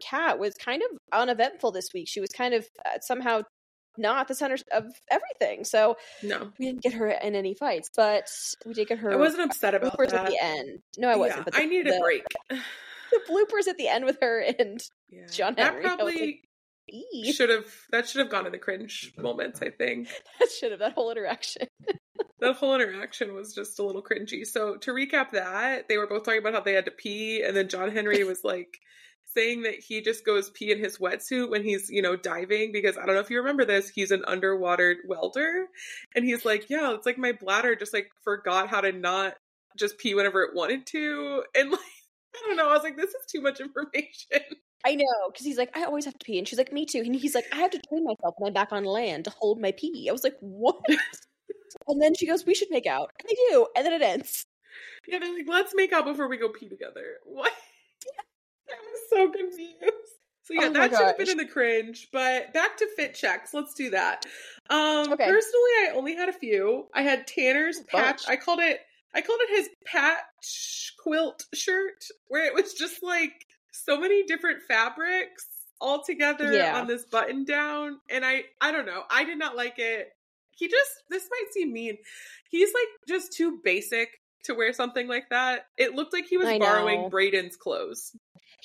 [0.00, 2.06] cat was kind of uneventful this week.
[2.08, 3.42] She was kind of uh, somehow
[3.98, 5.64] not the center of everything.
[5.64, 8.28] So No, we didn't get her in any fights, but
[8.64, 9.12] we did get her.
[9.12, 10.26] I wasn't upset about bloopers that.
[10.26, 10.78] at the end.
[10.98, 11.38] No, I wasn't.
[11.38, 12.24] Yeah, but the, I needed the, a break.
[12.48, 15.26] The bloopers at the end with her and Yeah.
[15.32, 16.42] John that Henry, probably
[16.88, 17.32] E.
[17.32, 19.60] should have that should have gone in the cringe moments.
[19.62, 20.08] I think
[20.40, 21.66] that should have that whole interaction.
[22.40, 24.46] that whole interaction was just a little cringy.
[24.46, 27.56] So to recap that, they were both talking about how they had to pee, and
[27.56, 28.78] then John Henry was like
[29.36, 32.96] saying that he just goes pee in his wetsuit when he's, you know, diving because
[32.96, 35.66] I don't know if you remember this, he's an underwater welder.
[36.14, 39.34] And he's like, Yeah, it's like my bladder just like forgot how to not
[39.76, 41.44] just pee whenever it wanted to.
[41.54, 44.42] And like I don't know, I was like, this is too much information.
[44.84, 46.38] I know, because he's like, I always have to pee.
[46.38, 47.00] And she's like, me too.
[47.00, 49.60] And he's like, I have to train myself when I'm back on land to hold
[49.60, 50.06] my pee.
[50.08, 50.76] I was like, what?
[51.88, 53.10] and then she goes, we should make out.
[53.18, 53.66] And they do.
[53.74, 54.46] And then it ends.
[55.08, 57.16] Yeah, they're like, let's make out before we go pee together.
[57.24, 57.52] What?
[59.10, 59.82] So confused.
[60.44, 62.08] So yeah, Oh that should have been in the cringe.
[62.12, 63.52] But back to fit checks.
[63.52, 64.24] Let's do that.
[64.70, 65.24] Um Okay.
[65.24, 66.86] personally I only had a few.
[66.94, 68.22] I had Tanner's patch.
[68.28, 68.80] I called it
[69.14, 73.32] I called it his patch quilt shirt, where it was just like
[73.72, 75.46] so many different fabrics
[75.80, 76.78] all together Yeah.
[76.80, 77.98] on this button down.
[78.10, 79.02] And I I don't know.
[79.10, 80.08] I did not like it.
[80.52, 81.96] He just this might seem mean.
[82.50, 84.08] He's like just too basic
[84.44, 85.66] to wear something like that.
[85.76, 87.10] It looked like he was borrowing.
[87.10, 88.14] Brayden's clothes.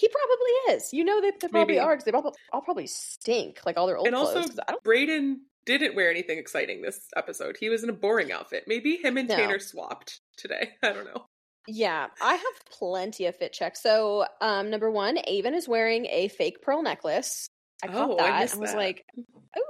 [0.02, 0.92] He probably is.
[0.94, 1.80] You know, they, they probably Maybe.
[1.80, 4.36] are because they all, all probably stink like all their old and clothes.
[4.36, 5.36] also I don't, Brayden
[5.66, 7.56] didn't wear anything exciting this episode.
[7.60, 8.64] He was in a boring outfit.
[8.66, 9.36] Maybe him and No.
[9.36, 10.72] Tanner swapped today.
[10.84, 11.26] I don't know.
[11.68, 13.84] yeah, I have plenty of fit checks.
[13.84, 17.48] So, um, number one, Aven is wearing a fake pearl necklace.
[17.84, 18.34] I caught Oh, I that.
[18.34, 18.78] I, missed was that.
[18.78, 19.06] like,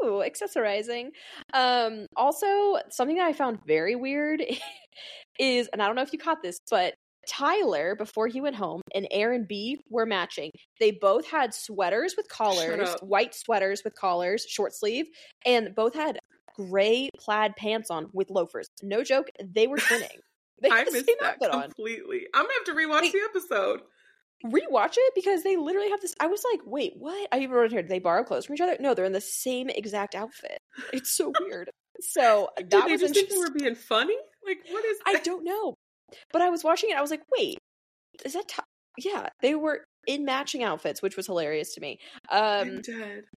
[0.04, 1.10] oh, accessorizing.
[1.54, 4.42] Um, also, something that I found very weird
[5.40, 6.94] is, and I don't know if you caught this, but
[7.28, 10.52] Tyler, before he went home, and Aaron B were matching.
[10.80, 15.08] They both had sweaters with collars, white sweaters with collars, short sleeve,
[15.46, 16.20] and both had
[16.56, 18.68] gray plaid pants on with loafers.
[18.82, 20.18] No joke, they were twinning.
[20.62, 21.64] They I missed that outfit on.
[21.64, 22.28] completely.
[22.34, 23.14] I'm gonna have to rewatch Wait.
[23.14, 23.82] the episode.
[24.46, 26.16] Rewatch it because they literally have this.
[26.20, 27.28] I was like, wait, what?
[27.32, 27.82] I even wrote here.
[27.84, 28.76] Did they borrow clothes from each other?
[28.80, 30.58] No, they're in the same exact outfit.
[30.94, 31.70] It's so weird.
[32.00, 34.18] So Did that they was just think they were being funny?
[34.46, 35.76] Like what is I don't know.
[36.32, 36.98] But I was watching it.
[36.98, 37.58] I was like, wait,
[38.26, 38.48] is that?
[38.48, 38.64] Ty-?
[38.98, 42.00] Yeah, they were in matching outfits, which was hilarious to me.
[42.30, 42.82] Um.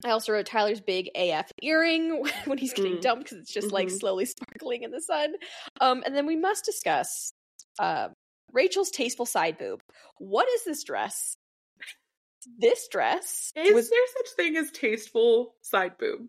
[0.06, 3.02] I also wrote Tyler's big AF earring when he's getting Mm.
[3.02, 4.00] dumped because it's just like Mhm.
[4.00, 5.34] slowly sparkling in the sun.
[5.80, 7.32] Um, and then we must discuss
[7.80, 8.10] uh,
[8.52, 9.82] Rachel's tasteful side boob.
[10.18, 11.36] What is this dress?
[12.60, 16.28] This dress Is was there such thing as tasteful side boob?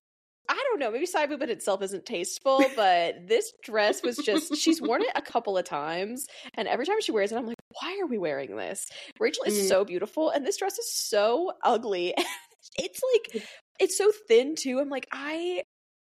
[0.48, 4.80] I don't know, maybe side in itself isn't tasteful, but this dress was just she's
[4.80, 7.98] worn it a couple of times, and every time she wears it, I'm like, why
[8.02, 8.86] are we wearing this?
[9.20, 9.68] Rachel is Mm.
[9.68, 12.14] so beautiful, and this dress is so ugly.
[12.78, 13.44] it's like
[13.80, 14.78] it's so thin too.
[14.80, 15.62] I'm like, I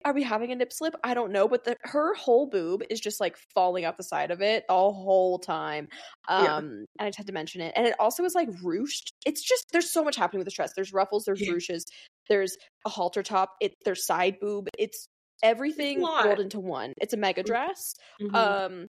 [0.07, 0.95] are we having a nip slip?
[1.03, 4.31] I don't know, but the her whole boob is just like falling off the side
[4.31, 5.87] of it the whole time.
[6.27, 6.61] Um Yeah.
[6.99, 7.73] and I just had to mention it.
[7.75, 9.11] And it also is like ruched.
[9.25, 10.73] It's just there's so much happening with this dress.
[10.75, 11.49] There's ruffles, there's Yeah.
[11.49, 11.83] ruches,
[12.29, 14.69] there's a halter top, it there's side boob.
[14.77, 15.07] It's
[15.43, 16.93] everything rolled into one.
[17.01, 17.93] It's a mega dress.
[18.19, 18.33] Mhm.
[18.33, 18.87] Um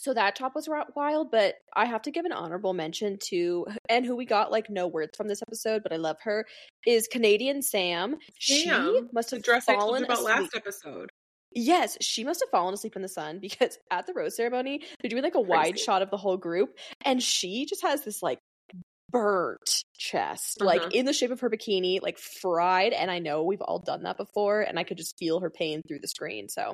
[0.00, 4.06] so that top was wild, but I have to give an honorable mention to and
[4.06, 6.46] who we got like no words from this episode, but I love her
[6.86, 8.16] is Canadian Sam.
[8.38, 10.34] she Sam, must the have dress fallen about asleep.
[10.34, 11.10] last episode.
[11.52, 15.10] Yes, she must have fallen asleep in the sun because at the rose ceremony, they're
[15.10, 18.38] doing like a wide shot of the whole group, and she just has this like
[19.10, 20.66] burnt chest, Uh-huh.
[20.66, 22.92] like in the shape of her bikini, like fried.
[22.92, 25.82] And I know we've all done that before, and I could just feel her pain
[25.86, 26.48] through the screen.
[26.48, 26.72] So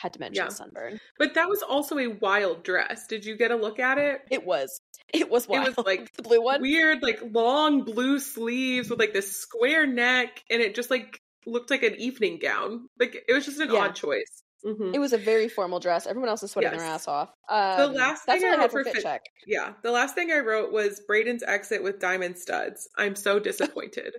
[0.00, 0.48] had to mention Yeah.
[0.48, 1.00] the sunburn.
[1.18, 3.06] But that was also a wild dress.
[3.06, 4.20] Did you get a look at it?
[4.30, 4.80] It was,
[5.12, 5.68] it was wild.
[5.68, 6.60] It was, like, the blue one.
[6.62, 11.70] Weird, like long blue sleeves with like this square neck, and it just like looked
[11.70, 12.86] like an evening gown.
[12.98, 13.80] Like it was just an Yeah.
[13.80, 14.42] odd choice.
[14.64, 14.94] Mhm.
[14.94, 16.06] It was a very formal dress.
[16.06, 17.30] Everyone else is sweating their ass off.
[17.48, 19.22] Um, last thing I I wrote for fit fit- check.
[19.46, 22.88] Yeah, the last thing I wrote was Brayden's exit with diamond studs.
[22.96, 24.14] I'm so disappointed.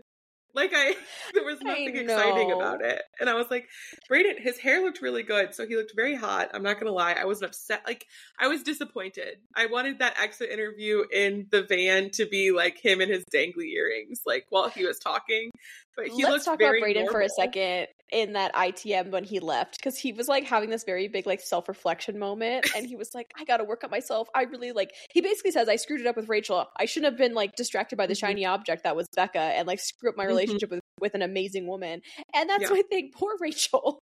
[0.54, 0.96] Like I,
[1.34, 3.70] there was nothing exciting about it, and I was like,
[4.12, 6.50] Brayden, his hair looked really good, so he looked very hot.
[6.54, 7.84] I'm not gonna lie, I wasn't upset.
[7.88, 8.06] Like
[8.38, 9.38] I was disappointed.
[9.56, 13.72] I wanted that exit interview in the van to be like him and his dangly
[13.76, 15.52] earrings, like while he was talking.
[15.96, 17.12] But he Let's talk about Brayden normal.
[17.14, 20.84] for a second in that ITM when he left because he was like having this
[20.84, 23.90] very big like self reflection moment, and he was like, "I got to work on
[23.90, 24.28] myself.
[24.36, 26.68] I really like." He basically says, "I screwed it up with Rachel.
[26.78, 28.28] I shouldn't have been like distracted by the Mm-hmm.
[28.28, 30.30] shiny object that was Becca and like screw up my Mhm.
[30.30, 32.02] relationship with with an amazing woman."
[32.34, 32.70] And that's Yeah.
[32.70, 33.12] my thing.
[33.14, 34.00] Poor Rachel.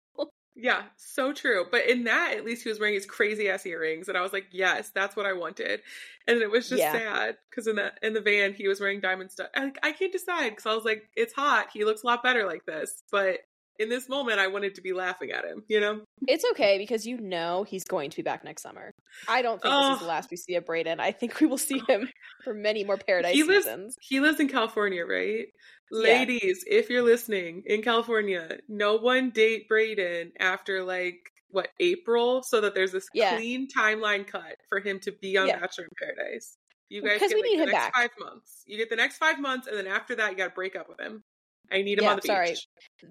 [0.56, 1.66] Yeah, so true.
[1.68, 4.32] But in that, at least he was wearing his crazy ass earrings, and I was
[4.32, 5.82] like, yes, that's what I wanted.
[6.28, 6.92] And it was just Yeah.
[6.92, 9.48] sad because in the in the van he was wearing diamond stuff.
[9.56, 11.70] I, I can't decide because I was like, it's hot.
[11.72, 13.02] He looks a lot better like this.
[13.10, 13.40] But
[13.78, 15.62] in this moment, I wanted to be laughing at him.
[15.68, 16.00] You know?
[16.28, 18.92] It's okay because you know he's going to be back next summer.
[19.28, 20.08] I don't think this is the Oh.
[20.08, 21.00] last we see of Brayden.
[21.00, 22.08] I think we will see him
[22.42, 23.96] for many more Paradise He lives- seasons.
[24.00, 25.46] He lives in California, right?
[25.92, 25.98] Yeah.
[26.00, 31.18] Ladies, if you're listening in California, no one date Brayden after like
[31.50, 33.36] what April, so that there's this Yeah.
[33.36, 35.60] clean timeline cut for him to be on Yeah.
[35.60, 36.56] Bachelor in Paradise.
[36.88, 37.94] You guys Because get we like, need the him next back.
[37.94, 38.62] five months.
[38.66, 40.88] You get the next five months, and then after that, you got to break up
[40.88, 41.22] with him.
[41.72, 42.26] I need him Yeah, on the beach.
[42.30, 42.54] sorry.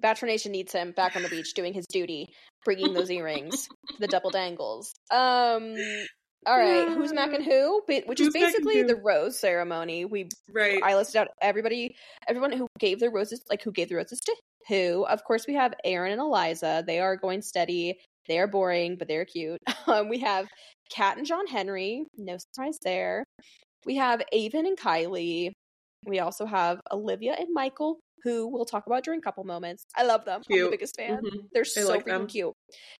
[0.01, 2.27] Bachelor Nation needs him back on the beach doing his duty,
[2.65, 3.67] bringing those earrings,
[3.99, 4.93] the double dangles.
[5.11, 5.75] Um,
[6.45, 7.81] all right, who's Mac and who?
[7.87, 10.05] Which is Who's and basically the rose ceremony.
[10.05, 10.81] We Right.
[10.83, 11.95] I listed out everybody,
[12.27, 14.35] everyone who gave their roses, like who gave the roses to
[14.67, 15.05] who.
[15.05, 16.83] Of course, we have Aaron and Eliza.
[16.85, 17.97] They are going steady.
[18.27, 19.59] They are boring, but they're cute.
[19.87, 20.47] Um, we have
[20.89, 22.05] Kat and John Henry.
[22.17, 23.25] No surprise there.
[23.85, 25.51] We have Aven and Kylie.
[26.05, 29.85] We also have Olivia and Michael, who we'll talk about during couple moments.
[29.95, 30.41] I love them.
[30.49, 31.21] I'm the biggest fan.
[31.23, 31.47] Mhm.
[31.53, 32.27] They're I so like freaking them.
[32.27, 32.53] cute.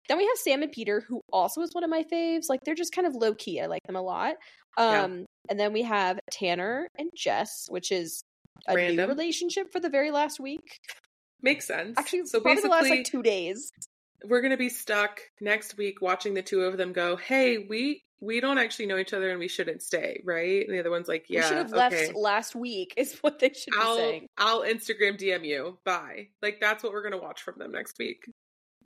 [0.09, 2.49] Then we have Sam and Peter, who also is one of my faves.
[2.49, 3.59] Like they're just kind of low key.
[3.61, 4.35] I like them a lot.
[4.77, 5.03] Yeah.
[5.03, 8.23] Um, and then we have Tanner and Jess, which is
[8.67, 10.79] a new relationship for the very last week.
[11.41, 11.97] Makes sense.
[11.97, 13.71] Actually, so probably the last like two days.
[14.25, 17.15] we're gonna be stuck next week watching the two of them go.
[17.17, 20.65] Hey, we we don't actually know each other, and we shouldn't stay, right?
[20.65, 21.77] And the other one's like, Yeah, we should have okay.
[22.07, 22.93] left last week.
[22.97, 24.27] Is what they should be I'll saying.
[24.37, 25.77] I'll Instagram DM you.
[25.83, 26.29] Bye.
[26.41, 28.23] Like that's what we're gonna watch from them next week.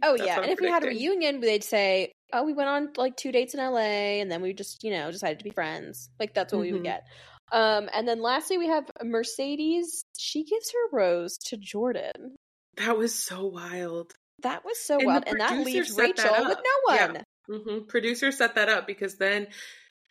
[0.04, 2.70] Oh that's yeah, and I'm if we had a reunion, they'd say, "Oh, we went
[2.70, 5.50] on like two dates in LA, and then we just, you know, decided to be
[5.50, 6.86] friends." Like that's what we would Mhm.
[6.86, 7.04] get.
[7.52, 10.04] Um, and then lastly, we have Mercedes.
[10.18, 12.36] She gives her rose to Jordan.
[12.76, 14.14] That was so wild.
[14.44, 17.08] That was so And wild, and that leaves set that Rachel with no Yeah.
[17.48, 17.60] One.
[17.62, 19.48] hmm Producer set that up because then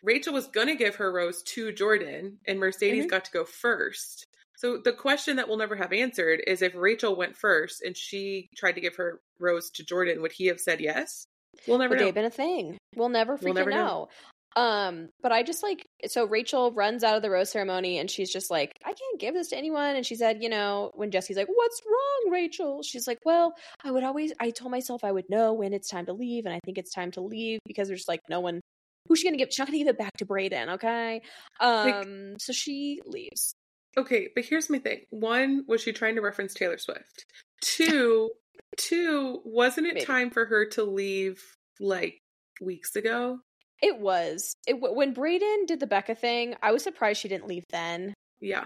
[0.03, 3.09] Rachel was gonna give her rose to Jordan, and Mercedes Mhm.
[3.09, 4.25] got to go first.
[4.57, 8.49] So the question that we'll never have answered is if Rachel went first and she
[8.55, 11.25] tried to give her rose to Jordan, would he have said yes?
[11.67, 12.77] We'll never Would they have been a thing?
[12.95, 13.77] We'll never freaking We'll never know.
[13.77, 14.09] know.
[14.57, 18.33] Um, but I just like so Rachel runs out of the rose ceremony and she's
[18.33, 19.95] just like, I can't give this to anyone.
[19.95, 22.81] And she said, you know, when Jesse's like, What's wrong, Rachel?
[22.81, 26.07] She's like, Well, I would always I told myself I would know when it's time
[26.07, 28.59] to leave, and I think it's time to leave because there's like no one
[29.07, 31.21] who's she gonna give she's not gonna give it back to Brayden, okay?
[31.59, 33.53] Um so she leaves.
[33.95, 35.01] Okay, but here's my thing.
[35.11, 37.25] One, was she trying to reference Taylor Swift?
[37.61, 38.31] Two,
[38.75, 40.05] two, wasn't it Maybe.
[40.05, 41.43] time for her to leave
[41.79, 42.19] like
[42.59, 43.39] weeks ago?
[43.81, 47.63] It was it when Brayden did the Becca thing, I was surprised she didn't leave
[47.69, 48.13] then.
[48.39, 48.65] Yeah.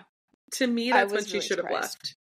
[0.53, 2.15] To me, that's when she really should have left.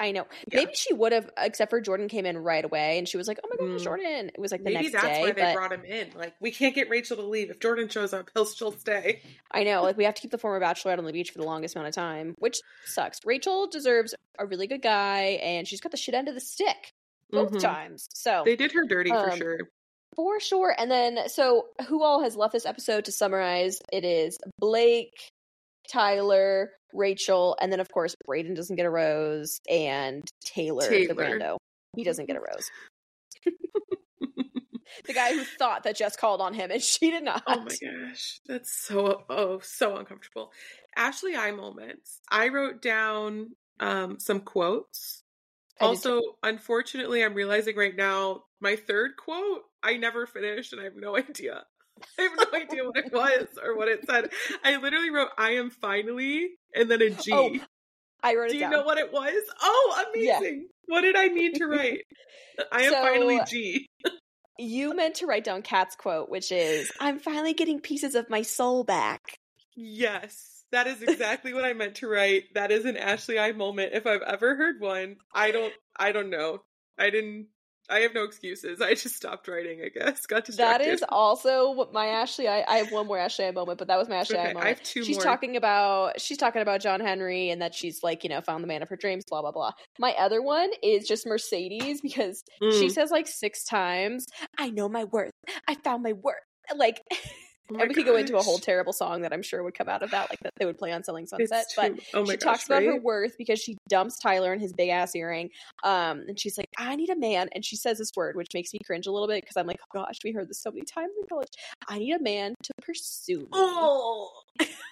[0.00, 0.26] I know.
[0.52, 0.60] Yeah.
[0.60, 3.40] Maybe she would have, except for Jordan came in right away, and she was like,
[3.42, 3.84] "Oh my gosh, Mm.
[3.84, 5.20] Jordan!" It was like the Maybe next that's day.
[5.22, 6.12] why they but brought him in.
[6.16, 7.50] Like, we can't get Rachel to leave.
[7.50, 9.22] If Jordan shows up, he'll still stay.
[9.50, 11.44] I know, like we have to keep the former bachelorette on the beach for the
[11.46, 13.18] longest amount of time, which sucks.
[13.24, 16.92] Rachel deserves a really good guy, and she's got the shit end of the stick
[17.30, 17.60] both Mhm.
[17.60, 18.06] times.
[18.14, 19.58] So They did her dirty for Um, sure.
[20.18, 20.74] For sure.
[20.76, 23.04] And then, so who all has left this episode?
[23.04, 25.14] To summarize, it is Blake,
[25.88, 31.14] Tyler, Rachel, and then of course Brayden doesn't get a rose, and Taylor, the Taylor.
[31.14, 31.56] rando,
[31.96, 32.68] he doesn't get a rose.
[35.06, 37.44] the guy who thought that Jess called on him and she did not.
[37.46, 38.40] Oh my gosh.
[38.44, 40.50] That's so oh so uncomfortable.
[40.96, 42.18] Ashley I moments.
[42.28, 45.22] I wrote down um some quotes.
[45.80, 50.96] Also, unfortunately, I'm realizing right now my third quote I never finished and I have
[50.96, 51.62] no idea.
[52.18, 54.30] I have no idea what it was or what it said.
[54.64, 57.32] I literally wrote I am finally and then a oh, G.
[57.32, 57.56] Oh,
[58.22, 58.70] I wrote Do you down.
[58.72, 59.42] know what it was?
[59.62, 60.38] Oh, Yeah.
[60.38, 60.68] amazing.
[60.86, 62.00] What did I mean to write?
[62.58, 63.86] Uh, I am So- finally G.
[64.58, 68.42] you meant to write down Kat's quote, which is, "I'm finally getting pieces of my
[68.42, 69.38] soul back."
[69.76, 72.44] Yes, that is exactly what I meant to write.
[72.54, 73.92] That is an Ashley I moment.
[73.94, 76.62] If I've ever heard one, I don't I don't know.
[76.98, 77.48] I didn't
[77.90, 78.82] I have no excuses.
[78.82, 80.26] I just stopped writing, I guess.
[80.26, 80.84] Got distracted.
[80.88, 83.88] That is also what my Ashley I, I have one more Ashley I moment, but
[83.88, 84.78] that was my Ashley Okay, I I moment.
[84.78, 85.24] have two she's more.
[85.24, 88.68] talking about she's talking about John Henry and that she's like, you know, found the
[88.68, 89.72] man of her dreams, blah blah blah.
[89.98, 92.92] My other one is just Mercedes because she Mm.
[92.92, 94.26] says like six times,
[94.58, 95.32] I know my worth.
[95.66, 96.34] I found my worth.
[96.76, 97.00] Like
[97.70, 99.88] Oh and we could go into a whole terrible song that I'm sure would come
[99.88, 101.64] out of that, like that they would play on Selling Sunset.
[101.66, 104.72] It's But oh she gosh, talks about her worth because she dumps Tyler and his
[104.72, 105.50] big ass earring.
[105.84, 107.48] Um, and she's like, I need a man.
[107.54, 109.80] And she says this word, which makes me cringe a little bit because I'm like,
[109.82, 111.48] oh gosh, we heard this so many times in college.
[111.88, 113.48] I need a man to pursue me.
[113.52, 114.30] Oh,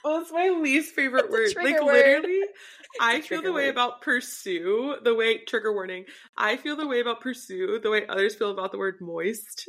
[0.04, 1.54] well, it's my least favorite word.
[1.56, 1.94] Like word.
[2.22, 2.40] literally,
[3.00, 3.70] I feel the trigger way word.
[3.70, 6.04] about pursue, the way trigger warning.
[6.36, 9.66] I feel the way about pursue, the way others feel about the word moist.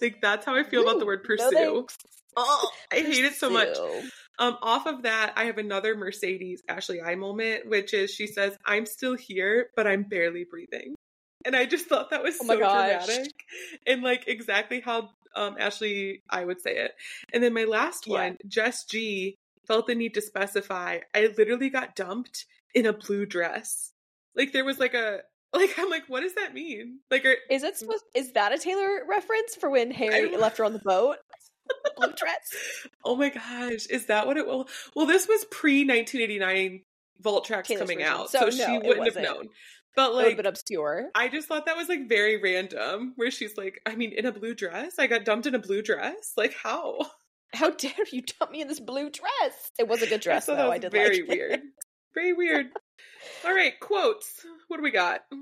[0.00, 1.50] Like that's how I feel about the word pursue.
[1.50, 1.96] thanks.
[2.36, 3.76] Oh, I hate it so much.
[4.38, 8.56] Um, off of that, I have another Mercedes Ashley I moment, which is she says,
[8.64, 10.94] "I'm still here, but I'm barely breathing,"
[11.44, 13.06] and I just thought that was Oh so gosh.
[13.06, 13.32] dramatic
[13.86, 16.92] and like exactly how um Ashley I would say it.
[17.32, 18.12] And then my last Yeah.
[18.14, 20.98] one, Jess G felt the need to specify.
[21.14, 22.44] I literally got dumped
[22.74, 23.90] in a blue dress.
[24.34, 25.20] Like there was like a
[25.54, 26.98] like I'm like, what does that mean?
[27.10, 28.04] Like, are, Is it supposed?
[28.14, 31.16] Is that a Taylor reference for when Harry don't- left her on the boat?
[31.96, 32.86] Blue dress.
[33.04, 34.68] oh my gosh, is that what it will?
[34.94, 36.82] Well, this was pre 1989
[37.20, 38.12] Vault Tracks Taylor's coming version.
[38.12, 39.48] out, So, so, no, she wouldn't have known.
[39.94, 41.08] But like, a little bit obscure.
[41.14, 43.14] I just thought that was like very random.
[43.16, 45.80] Where she's like, I mean, in a blue dress, I got dumped in a blue
[45.82, 46.32] dress.
[46.36, 46.98] Like how?
[47.54, 49.70] How dare you dump me in this blue dress?
[49.78, 50.62] It was a good dress, I though.
[50.64, 51.28] that I did very like it.
[51.28, 51.60] weird.
[52.14, 52.66] Very weird.
[53.46, 54.44] All right, quotes.
[54.68, 55.22] What do we got?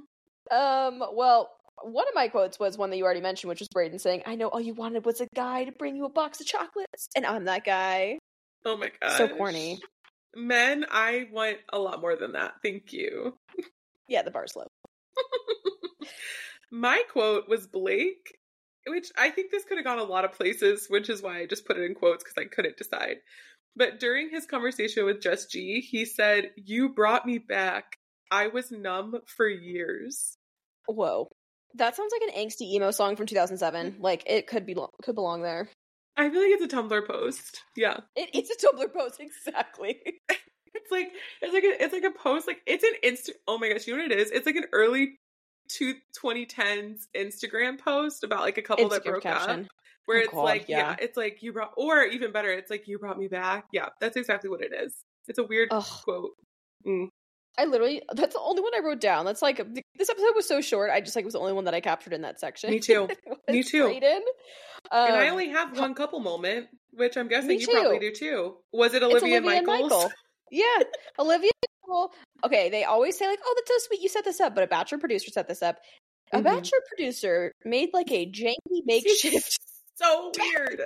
[0.50, 1.50] Um, well,
[1.82, 4.36] one of my quotes was one that you already mentioned, which was Brayden saying, I
[4.36, 7.26] know all you wanted was a guy to bring you a box of chocolates, and
[7.26, 8.18] I'm that guy.
[8.64, 9.80] Oh my god, So corny.
[10.34, 12.54] Men, I want a lot more than that.
[12.62, 13.36] Thank you.
[14.08, 14.66] Yeah, the bar's low.
[16.72, 18.36] My quote was Blake,
[18.86, 21.46] which I think this could have gone a lot of places, which is why I
[21.46, 23.16] just put it in quotes because I couldn't decide.
[23.76, 27.96] But during his conversation with Jess G, he said, You brought me back.
[28.30, 30.36] I was numb for years.
[30.86, 31.30] Whoa.
[31.74, 33.96] That sounds like an angsty emo song from 2007.
[33.98, 35.68] Like, it could be could belong there.
[36.16, 37.62] I feel like it's a Tumblr post.
[37.76, 37.98] Yeah.
[38.14, 40.00] It, it's a Tumblr post, exactly.
[40.76, 43.68] It's like it's like a it's like a post like it's an insta oh my
[43.70, 44.32] gosh, you know what it is?
[44.32, 45.18] It's like an early
[45.70, 49.60] two 2010s Instagram post about like a couple that broke caption.
[49.60, 49.66] up.
[50.06, 50.78] Where Oh it's God, like, yeah.
[50.78, 50.96] yeah.
[50.98, 53.66] it's like you brought or even better, it's like you brought me back.
[53.72, 54.94] Yeah, that's exactly what it is.
[55.28, 55.84] It's a weird Ugh.
[56.04, 56.32] quote.
[56.86, 57.08] Mm.
[57.58, 59.24] I literally, that's the only one I wrote down.
[59.24, 60.90] That's like, this episode was so short.
[60.90, 62.70] I just like was the only one that I captured in that section.
[62.70, 63.08] Me too.
[63.48, 63.86] Me too.
[64.90, 68.56] Um, and I only have one couple moment, which I'm guessing you probably do too.
[68.72, 69.90] Was it Olivia, Olivia and Michaels?
[69.92, 70.12] Michael.
[70.50, 70.82] Yeah,
[71.18, 71.50] Olivia.
[71.88, 72.12] Michael.
[72.44, 74.66] Okay, they always say like, "Oh, that's so sweet, you set this up," but a
[74.66, 75.78] bachelor producer set this up.
[76.32, 76.44] A Mhm.
[76.44, 79.58] bachelor producer made like a janky makeshift.
[79.96, 80.80] so weird.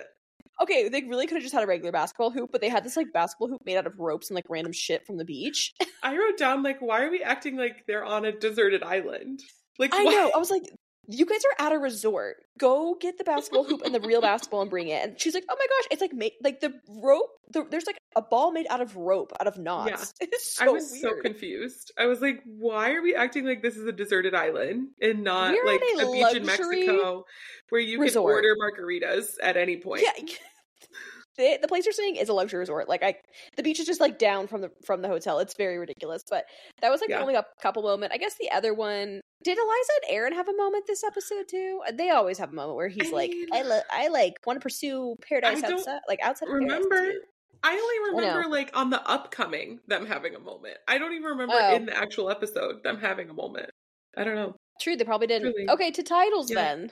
[0.60, 2.96] Okay, they really could have just had a regular basketball hoop, but they had this
[2.96, 5.72] like basketball hoop made out of ropes and like random shit from the beach.
[6.02, 9.40] I wrote down like, why are we acting like they're on a deserted island?
[9.78, 10.32] Like, I why- know.
[10.34, 10.64] I was like,
[11.10, 12.36] you guys are at a resort.
[12.58, 15.02] Go get the basketball hoop and the real basketball and bring it.
[15.02, 17.30] And she's like, oh my gosh, it's like ma- like the rope.
[17.50, 20.12] The, there's like a ball made out of rope, out of knots.
[20.20, 21.02] It's so I was weird.
[21.02, 21.92] so confused.
[21.98, 25.54] I was like, why are we acting like this is a deserted island and not
[25.54, 27.24] We're like a a beach in Mexico
[27.70, 28.42] where you resort.
[28.42, 30.02] can order margaritas at any point?
[30.02, 30.26] Yeah.
[31.38, 32.88] The, the place you're staying is a luxury resort.
[32.88, 33.14] Like I,
[33.56, 35.38] the beach is just like down from the from the hotel.
[35.38, 36.22] It's very ridiculous.
[36.28, 36.44] But
[36.82, 37.16] that was like Yeah.
[37.18, 38.12] the only up- couple moment.
[38.12, 41.80] I guess the other one did Eliza and Aaron have a moment this episode too?
[41.88, 44.34] Uh, they always have a moment where he's I like, mean- I lo- I like
[44.46, 46.46] want to pursue paradise outside, like outside.
[46.48, 47.12] of paradise Remember.
[47.62, 48.34] I only I know.
[48.36, 50.76] remember like on the upcoming them having a moment.
[50.88, 51.74] I don't even remember Oh.
[51.74, 53.70] in the actual episode them having a moment.
[54.16, 54.56] I don't know.
[54.80, 55.52] True, they probably didn't.
[55.52, 55.70] Truly.
[55.70, 56.56] Okay, to titles Yeah.
[56.56, 56.90] then.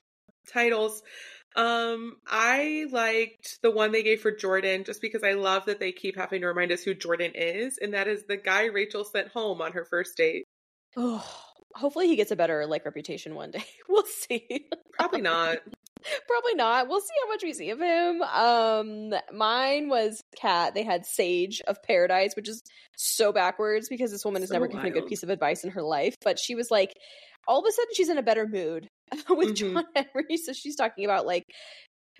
[0.53, 1.03] Titles.
[1.57, 5.90] Um, I liked the one they gave for Jordan just because I love that they
[5.90, 9.29] keep having to remind us who Jordan is, and that is the guy Rachel sent
[9.29, 10.45] home on her first date.
[10.97, 11.27] Oh,
[11.75, 13.64] hopefully he gets a better like reputation one day.
[13.88, 14.66] We'll see.
[14.92, 15.59] Probably not.
[16.29, 16.88] Probably not.
[16.88, 18.21] We'll see how much we see of him.
[18.23, 20.75] Um, mine was Kat.
[20.75, 22.62] They had Sage of Paradise, which is
[22.97, 25.71] so backwards because this woman has So never given a good piece of advice in
[25.71, 26.14] her life.
[26.23, 26.92] But she was like,
[27.49, 28.88] all of a sudden, she's in a better mood
[29.31, 29.55] with Mhm.
[29.57, 30.37] John Henry.
[30.37, 31.45] So she's talking about like,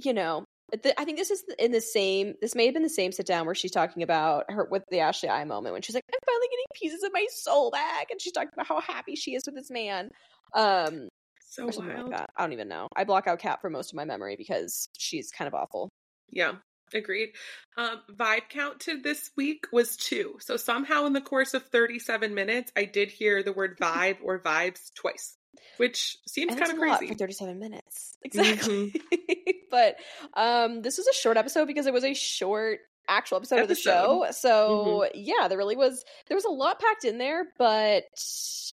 [0.01, 0.45] you know.
[0.83, 2.35] th- I think this is in the same.
[2.41, 4.99] This may have been the same sit down where she's talking about her with the
[5.01, 8.21] Ashley I moment when she's like, "I'm finally getting pieces of my soul back," and
[8.21, 10.11] she's talking about how happy she is with this man.
[10.55, 11.09] Um,
[11.41, 12.11] So wild.
[12.11, 12.27] like.
[12.37, 12.89] I don't even know.
[12.97, 15.89] I block out Kat for most of my memory because she's kind of awful.
[16.31, 16.55] Yeah,
[16.93, 17.31] agreed.
[17.77, 20.37] Um, vibe count to this week was two.
[20.41, 24.41] So somehow in the course of 37 minutes, I did hear the word vibe or
[24.41, 25.35] vibes twice.
[25.77, 27.09] Which seems kind of crazy.
[27.09, 28.13] for 37 minutes.
[28.25, 28.93] Exactly.
[29.71, 29.97] but
[30.35, 33.77] um this was a short episode because it was a short actual episode, of the
[33.77, 34.27] show.
[34.33, 38.05] So yeah, there really was there was a lot packed in there, but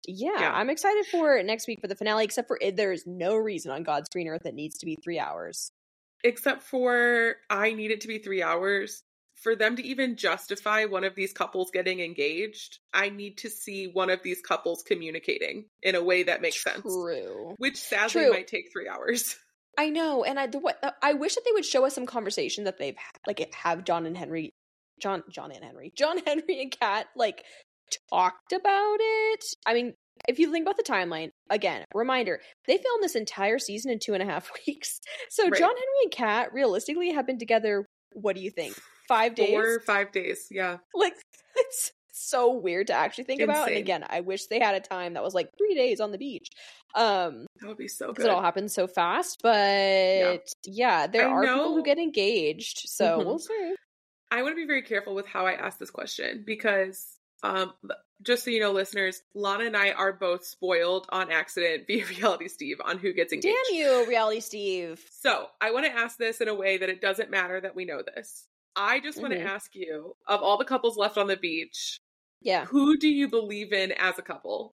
[0.07, 0.53] yeah, Yeah.
[0.55, 3.73] I'm excited for next week for the finale, except for it, there is no reason
[3.73, 5.71] on God's green earth that needs to be three hours.
[6.25, 9.03] Except for I need it to be three hours.
[9.43, 13.89] For them to even justify one of these couples getting engaged, I need to see
[13.89, 16.83] one of these couples communicating in a way that makes sense.
[16.83, 17.55] True.
[17.59, 18.31] Which sadly True.
[18.31, 19.37] might take three hours.
[19.79, 22.07] I know, and I the what uh, I wish that they would show us some
[22.07, 24.53] conversation that they've had, like have John and Henry,
[25.01, 27.43] John John and Henry, John Henry and Kat like
[28.11, 29.45] talked about it.
[29.67, 29.95] I mean,
[30.29, 34.15] if you think about the timeline again, reminder they filmed this entire season in two
[34.15, 35.01] and a half weeks.
[35.31, 35.59] So Right.
[35.59, 37.87] John Henry and Kat realistically have been together.
[38.13, 38.79] What do you think?
[39.09, 39.51] Five days?
[39.51, 40.47] Four, five days.
[40.51, 40.79] Yeah.
[40.95, 41.15] Like
[41.57, 43.69] it's so weird to actually think about.
[43.69, 46.19] And again, I wish they had a time that was like three days on the
[46.19, 46.49] beach.
[46.95, 48.31] Um, That would be so because good.
[48.31, 49.41] it all happens so fast.
[49.43, 53.25] But yeah, there I are people who get engaged, so Mhm.
[53.27, 53.75] we'll see.
[54.31, 57.73] I want to be very careful with how I ask this question because, um,
[58.23, 62.49] just so you know, listeners, Lana and I are both spoiled on accident via Reality
[62.49, 63.57] Steve on who gets engaged.
[63.71, 65.05] Damn you, reality Steve.
[65.21, 67.85] So I want to ask this in a way that it doesn't matter that we
[67.85, 68.47] know this.
[68.77, 71.99] I just want to ask you of all the couples left on the beach,
[72.41, 74.73] Yeah, who do you believe in as a couple?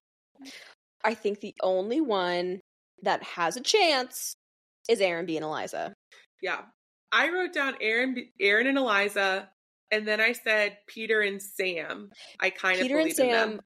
[1.04, 2.60] I think the only one
[3.02, 4.34] that has a chance
[4.88, 5.94] is Aaron B and Eliza.
[6.42, 6.62] Yeah.
[7.12, 9.48] I wrote down Aaron, Aaron and Eliza,
[9.90, 12.10] and then I said Peter and Sam.
[12.38, 13.60] I kind Peter of and believe in Sam them.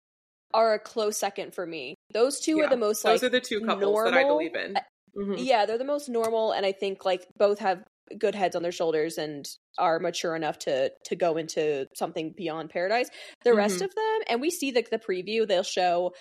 [0.55, 1.95] are a close second for me.
[2.13, 4.39] Those two Yeah, are the most Those like are the two couples that I normal-
[4.39, 4.75] believe in.
[5.17, 5.37] Mhm.
[5.45, 7.85] yeah, they're the most normal, and I think like both have
[8.19, 9.47] good heads on their shoulders and
[9.79, 13.09] are mature enough to to go into something beyond paradise.
[13.45, 13.85] The rest Mhm.
[13.87, 16.13] of them, and we see the the preview, they'll show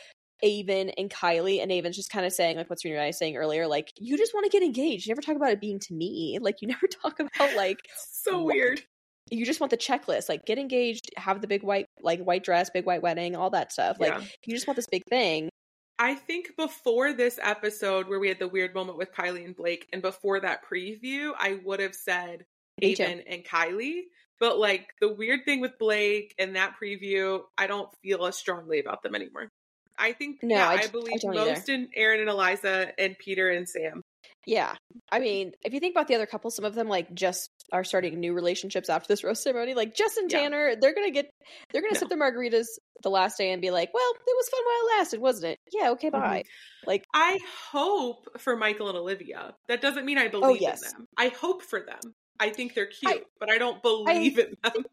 [0.43, 3.37] Aven and Kylie, and Aven's just kind of saying like what's Serena and I saying
[3.37, 5.05] earlier, like you just want to get engaged.
[5.07, 6.37] You never talk about it being to me.
[6.41, 7.77] Like you never talk about like
[8.23, 8.53] So What?
[8.55, 8.81] weird.
[9.31, 12.69] you just want the checklist, like get engaged, have the big white like white dress,
[12.69, 13.97] big white wedding, all that stuff.
[13.99, 14.23] Like Yeah.
[14.45, 15.49] you just want this big thing.
[15.99, 19.87] I think before this episode where we had the weird moment with Kylie and Blake,
[19.93, 22.45] and before that preview, I would have said
[22.81, 24.01] Aven and Kylie.
[24.39, 28.79] But like the weird thing with Blake and that preview, I don't feel as strongly
[28.79, 29.49] about them anymore.
[29.97, 31.51] I think No, yeah, I I, j- I believe don't either.
[31.51, 34.02] most in Aaron and Eliza and Peter and Sam.
[34.45, 34.73] Yeah.
[35.11, 37.83] I mean, if you think about the other couples, some of them like just are
[37.83, 39.73] starting new relationships after this rose ceremony.
[39.73, 40.39] Like Jess and Yeah.
[40.41, 41.29] Tanner, they're gonna get
[41.71, 41.99] they're gonna No.
[41.99, 42.65] sip their margaritas
[43.01, 45.59] the last day and be like, Well, it was fun while it lasted, wasn't it?
[45.71, 46.21] Yeah, okay, Mm-hmm.
[46.21, 46.43] bye.
[46.85, 47.39] Like I
[47.71, 49.53] hope for Michael and Olivia.
[49.67, 50.81] That doesn't mean I believe Oh, yes.
[50.83, 51.05] in them.
[51.17, 52.13] I hope for them.
[52.39, 54.85] I think they're cute, I- but I don't believe in them.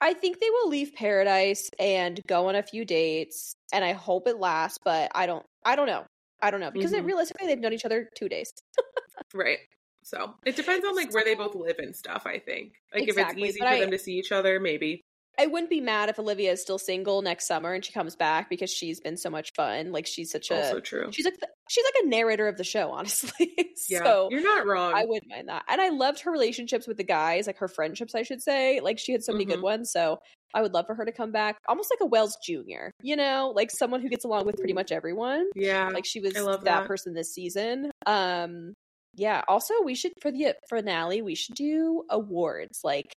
[0.00, 4.26] I think they will leave paradise and go on a few dates, and I hope
[4.28, 6.04] it lasts, but I don't I don't know.
[6.42, 6.70] I don't know.
[6.70, 7.06] Because Mhm.
[7.06, 8.52] realistically they've known each other two days.
[9.32, 9.58] Right.
[10.02, 12.74] So it depends on like where they both live and stuff, I think.
[12.92, 15.02] Like Exactly, if it's easy for I- them to see each other, maybe.
[15.36, 18.48] I wouldn't be mad if Olivia is still single next summer and she comes back
[18.48, 19.90] because she's been so much fun.
[19.90, 21.10] Like she's such a Also true.
[21.10, 23.52] she's like the, she's like a narrator of the show, honestly.
[23.88, 24.04] Yeah.
[24.04, 24.94] so You're not wrong.
[24.94, 25.64] I wouldn't mind that.
[25.68, 28.78] And I loved her relationships with the guys, like her friendships, I should say.
[28.80, 29.62] Like she had so many good Mhm.
[29.64, 29.90] ones.
[29.90, 30.20] So
[30.54, 32.90] I would love for her to come back, almost like a Wells Jr.
[33.02, 35.48] You know, like someone who gets along with pretty much everyone.
[35.54, 35.90] yeah.
[35.92, 36.86] Like she was that that.
[36.86, 37.90] person this season.
[38.06, 38.74] Um,
[39.14, 39.42] yeah.
[39.48, 42.80] Also, we should for the finale, we should do awards.
[42.84, 43.12] Like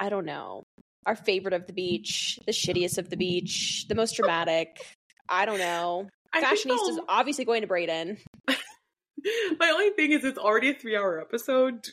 [0.00, 0.64] I don't know,
[1.06, 4.84] our favorite of the beach, the shittiest of the beach, the most dramatic.
[5.28, 6.08] I don't know.
[6.32, 8.18] I think Fashionista's obviously going to Brayden.
[8.48, 11.88] My only thing is it's already a three hour episode.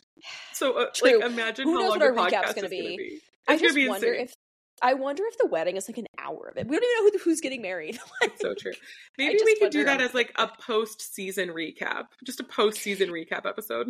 [0.54, 2.70] So uh, like imagine Who how knows long what our podcast recap's is gonna gonna
[2.70, 2.98] be.
[2.98, 3.22] be.
[3.48, 4.26] I just wonder insane.
[4.26, 4.34] if
[4.82, 6.68] I wonder if the wedding is like an hour of it.
[6.68, 8.00] We don't even know who, who's getting married.
[8.22, 8.72] Like, so true.
[9.18, 12.06] Maybe we could do that as like a post season recap.
[12.26, 13.88] Just a post season recap episode.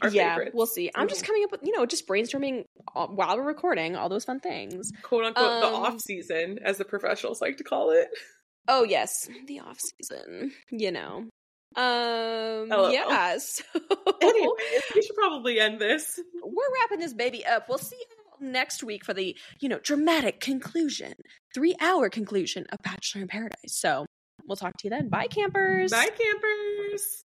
[0.00, 0.50] Our yeah, favorites.
[0.54, 0.90] we'll see.
[0.94, 1.26] I'm just Mhm.
[1.26, 2.64] coming up with you know just brainstorming
[2.94, 4.90] while we're recording all those fun things.
[5.02, 8.08] quote unquote the Um, off season, as the professionals like to call it.
[8.68, 10.52] Oh yes, the off season.
[10.70, 11.28] You know.
[11.76, 12.68] Um.
[12.68, 12.92] LOL.
[12.92, 13.36] Yeah.
[13.38, 13.64] So
[14.20, 16.20] Anyways, we should probably end this.
[16.42, 17.68] we're wrapping this baby up.
[17.68, 18.04] We'll see you
[18.42, 21.14] next week for the you know dramatic conclusion,
[21.54, 23.56] three hour conclusion of Bachelor in Paradise.
[23.68, 24.06] So
[24.46, 25.08] we'll talk to you then.
[25.08, 25.90] Bye, campers.
[25.90, 27.24] Bye, campers.